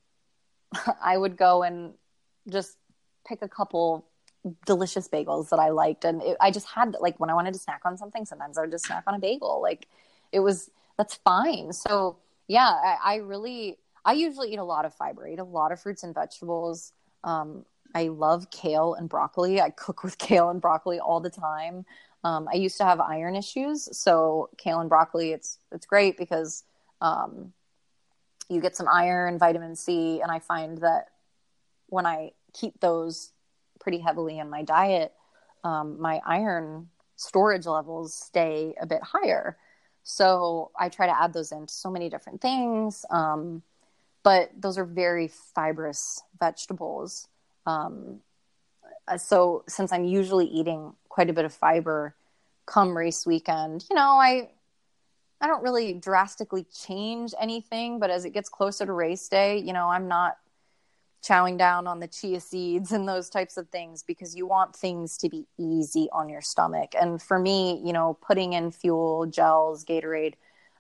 [1.02, 1.94] I would go and
[2.48, 2.76] just
[3.26, 4.06] pick a couple
[4.66, 7.60] delicious bagels that I liked, and it, I just had like when I wanted to
[7.60, 9.60] snack on something, sometimes I would just snack on a bagel.
[9.62, 9.88] Like
[10.32, 11.72] it was that's fine.
[11.72, 12.18] So
[12.48, 15.26] yeah, I, I really I usually eat a lot of fiber.
[15.26, 16.92] I eat a lot of fruits and vegetables.
[17.24, 17.64] Um,
[17.94, 19.60] I love kale and broccoli.
[19.60, 21.84] I cook with kale and broccoli all the time.
[22.22, 26.64] Um, I used to have iron issues, so kale and broccoli it's it's great because
[27.00, 27.52] um,
[28.48, 31.08] you get some iron, vitamin C, and I find that
[31.88, 33.32] when I keep those
[33.78, 35.14] pretty heavily in my diet,
[35.64, 39.56] um, my iron storage levels stay a bit higher.
[40.02, 43.04] So I try to add those into so many different things.
[43.10, 43.62] Um,
[44.22, 47.28] but those are very fibrous vegetables.
[47.70, 48.20] Um,
[49.06, 52.14] uh, so since I'm usually eating quite a bit of fiber
[52.66, 54.50] come race weekend, you know, I
[55.40, 59.72] I don't really drastically change anything, but as it gets closer to race day, you
[59.72, 60.36] know, I'm not
[61.22, 65.16] chowing down on the chia seeds and those types of things because you want things
[65.18, 66.92] to be easy on your stomach.
[66.98, 70.34] And for me, you know, putting in fuel, gels, Gatorade,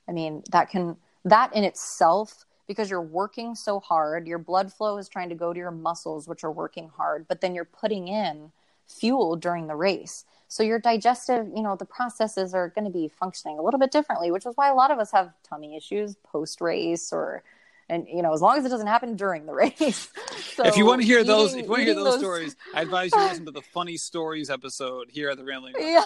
[0.08, 4.96] I mean, that can, that in itself, because you're working so hard, your blood flow
[4.96, 8.06] is trying to go to your muscles, which are working hard, but then you're putting
[8.06, 8.52] in
[8.86, 10.24] fuel during the race.
[10.46, 13.90] So your digestive, you know, the processes are going to be functioning a little bit
[13.90, 17.42] differently, which is why a lot of us have tummy issues post race or,
[17.88, 20.08] and you know, as long as it doesn't happen during the race.
[20.54, 22.20] So if you want to hear eating, those, if you want to hear those, those,
[22.20, 25.74] stories, I advise you listen to the funny stories episode here at the Rambling.
[25.76, 26.04] Yeah,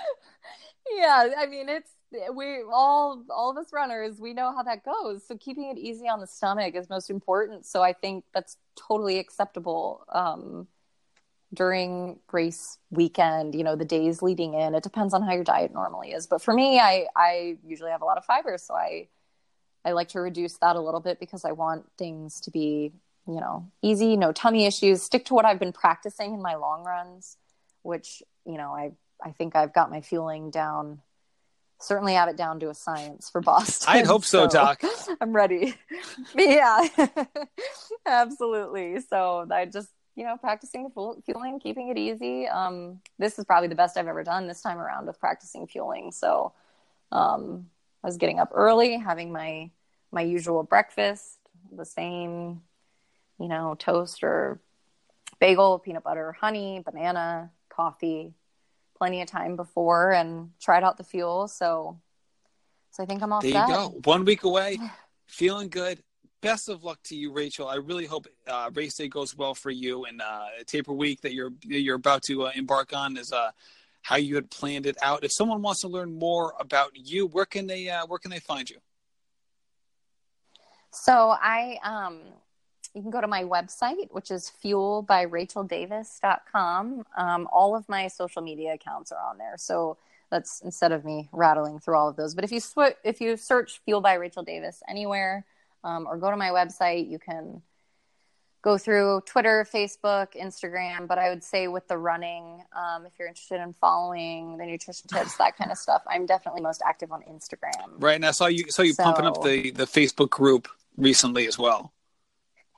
[0.94, 1.28] yeah.
[1.38, 1.90] I mean, it's
[2.34, 5.26] we all all of us runners we know how that goes.
[5.26, 7.66] So keeping it easy on the stomach is most important.
[7.66, 10.04] So I think that's totally acceptable.
[10.08, 10.66] Um,
[11.52, 14.74] during race weekend, you know, the days leading in.
[14.74, 16.26] It depends on how your diet normally is.
[16.26, 19.08] But for me, I I usually have a lot of fiber, so I
[19.84, 22.92] I like to reduce that a little bit because I want things to be,
[23.26, 26.84] you know, easy, no tummy issues, stick to what I've been practicing in my long
[26.84, 27.36] runs,
[27.82, 28.92] which, you know, I
[29.22, 31.00] I think I've got my fueling down
[31.80, 33.88] certainly have it down to a science for Boston.
[33.90, 34.82] I'd hope so, so Doc.
[35.20, 35.74] I'm ready.
[36.36, 36.86] yeah,
[38.06, 39.00] absolutely.
[39.00, 42.46] So I just you know, practicing the fueling, keeping it easy.
[42.46, 46.12] Um, this is probably the best I've ever done this time around with practicing fueling.
[46.12, 46.52] So
[47.12, 47.66] um,
[48.02, 49.70] I was getting up early, having my
[50.12, 51.38] my usual breakfast,
[51.70, 52.62] the same,
[53.38, 54.60] you know, toast or
[55.38, 58.34] bagel, peanut butter, honey, banana, coffee,
[59.00, 61.48] plenty of time before, and tried out the fuel.
[61.48, 61.98] So,
[62.90, 63.68] so I think I'm all there set.
[63.68, 64.00] you go.
[64.04, 64.78] One week away,
[65.26, 66.02] feeling good
[66.40, 67.68] best of luck to you, Rachel.
[67.68, 71.32] I really hope uh, race day goes well for you, and uh, taper week that
[71.32, 73.50] you're you're about to uh, embark on is uh,
[74.02, 75.24] how you had planned it out.
[75.24, 78.40] If someone wants to learn more about you, where can they uh, where can they
[78.40, 78.78] find you?
[80.92, 82.20] So I um,
[82.94, 87.04] you can go to my website, which is fuelbyracheldavis.com.
[87.16, 89.54] Um, all of my social media accounts are on there.
[89.56, 89.96] So
[90.30, 92.34] that's instead of me rattling through all of those.
[92.34, 95.44] But if you sw- if you search Fuel by Rachel Davis anywhere,
[95.84, 97.10] um, or go to my website.
[97.10, 97.62] You can
[98.62, 101.06] go through Twitter, Facebook, Instagram.
[101.06, 105.08] But I would say with the running, um, if you're interested in following the nutrition
[105.08, 107.94] tips, that kind of stuff, I'm definitely most active on Instagram.
[107.98, 111.46] Right, and I saw you saw you so, pumping up the the Facebook group recently
[111.46, 111.92] as well.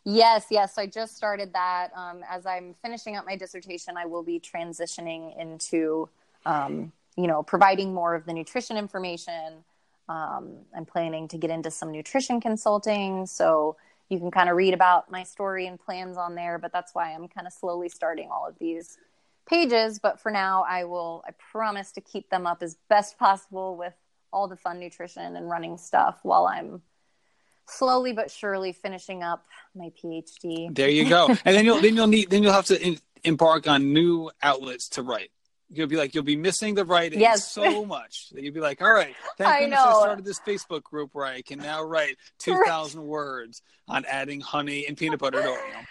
[0.05, 0.79] Yes, yes.
[0.79, 1.91] I just started that.
[1.97, 6.09] Um, as I'm finishing up my dissertation, I will be transitioning into,
[6.45, 9.65] um, you know, providing more of the nutrition information
[10.09, 13.27] um, I'm planning to get into some nutrition consulting.
[13.27, 13.77] So
[14.09, 16.59] you can kind of read about my story and plans on there.
[16.59, 18.99] But that's why I'm kind of slowly starting all of these
[19.49, 19.99] pages.
[19.99, 23.95] But for now, I will, I promise to keep them up as best possible with
[24.33, 26.83] all the fun nutrition and running stuff while I'm
[27.67, 29.45] slowly but surely finishing up
[29.75, 30.75] my PhD.
[30.75, 31.29] There you go.
[31.45, 34.89] and then you'll then you'll need then you'll have to in, embark on new outlets
[34.91, 35.31] to write
[35.73, 37.51] you'll be like you'll be missing the writing yes.
[37.51, 39.85] so much that you'll be like, all right, thank I goodness know.
[39.85, 44.41] I started this Facebook group where I can now write two thousand words on adding
[44.41, 45.87] honey and peanut butter to Oreo.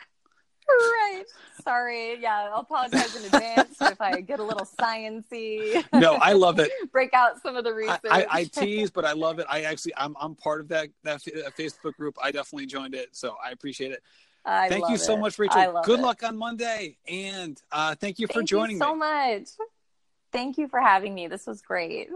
[0.79, 1.23] Right.
[1.63, 2.19] Sorry.
[2.19, 5.83] Yeah, I'll apologize in advance if I get a little sciency.
[5.93, 6.71] No, I love it.
[6.91, 7.99] Break out some of the research.
[8.09, 9.45] I, I, I, tease, but I love it.
[9.49, 12.17] I actually, I'm, I'm part of that that Facebook group.
[12.21, 14.01] I definitely joined it, so I appreciate it.
[14.43, 15.81] I thank you so much, Rachel.
[15.83, 16.03] Good it.
[16.03, 19.01] luck on Monday, and uh, thank you for thank joining you so me.
[19.01, 19.47] so much.
[20.31, 21.27] Thank you for having me.
[21.27, 22.09] This was great.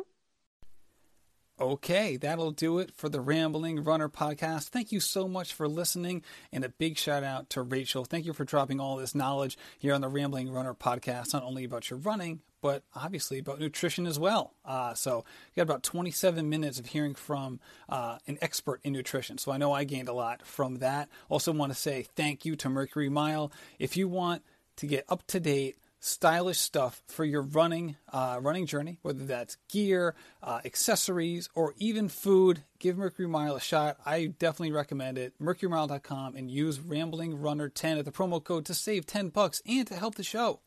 [1.59, 4.67] Okay, that'll do it for the Rambling Runner podcast.
[4.67, 6.21] Thank you so much for listening,
[6.51, 8.03] and a big shout out to Rachel.
[8.03, 11.63] Thank you for dropping all this knowledge here on the Rambling Runner podcast, not only
[11.63, 14.53] about your running, but obviously about nutrition as well.
[14.65, 15.23] Uh, so,
[15.53, 19.37] you got about 27 minutes of hearing from uh, an expert in nutrition.
[19.37, 21.07] So, I know I gained a lot from that.
[21.29, 23.49] Also, want to say thank you to Mercury Mile.
[23.79, 24.43] If you want
[24.75, 29.57] to get up to date stylish stuff for your running uh, running journey, whether that's
[29.69, 32.63] gear, uh, accessories, or even food.
[32.77, 33.97] Give Mercury Mile a shot.
[34.05, 35.33] I definitely recommend it.
[35.41, 39.87] MercuryMile.com and use Rambling Runner 10 at the promo code to save 10 bucks and
[39.87, 40.59] to help the show.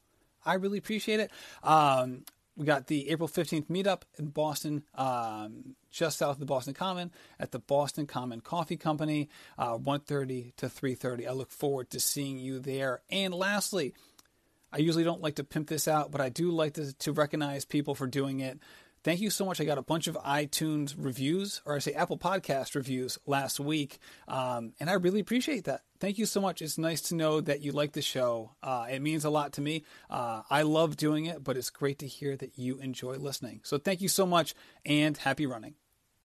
[0.44, 1.30] I really appreciate it.
[1.62, 2.24] Um,
[2.56, 7.12] we got the April 15th meetup in Boston, um, just south of the Boston Common
[7.38, 11.28] at the Boston Common Coffee Company, uh, 1.30 to 3.30.
[11.28, 13.02] I look forward to seeing you there.
[13.10, 13.94] And lastly,
[14.72, 17.64] I usually don't like to pimp this out, but I do like to, to recognize
[17.64, 18.58] people for doing it.
[19.04, 19.60] Thank you so much.
[19.60, 24.00] I got a bunch of iTunes reviews, or I say Apple Podcast reviews last week,
[24.26, 25.82] um, and I really appreciate that.
[26.00, 26.60] Thank you so much.
[26.60, 28.56] It's nice to know that you like the show.
[28.62, 29.84] Uh, it means a lot to me.
[30.10, 33.60] Uh, I love doing it, but it's great to hear that you enjoy listening.
[33.62, 34.54] So thank you so much,
[34.84, 35.74] and happy running.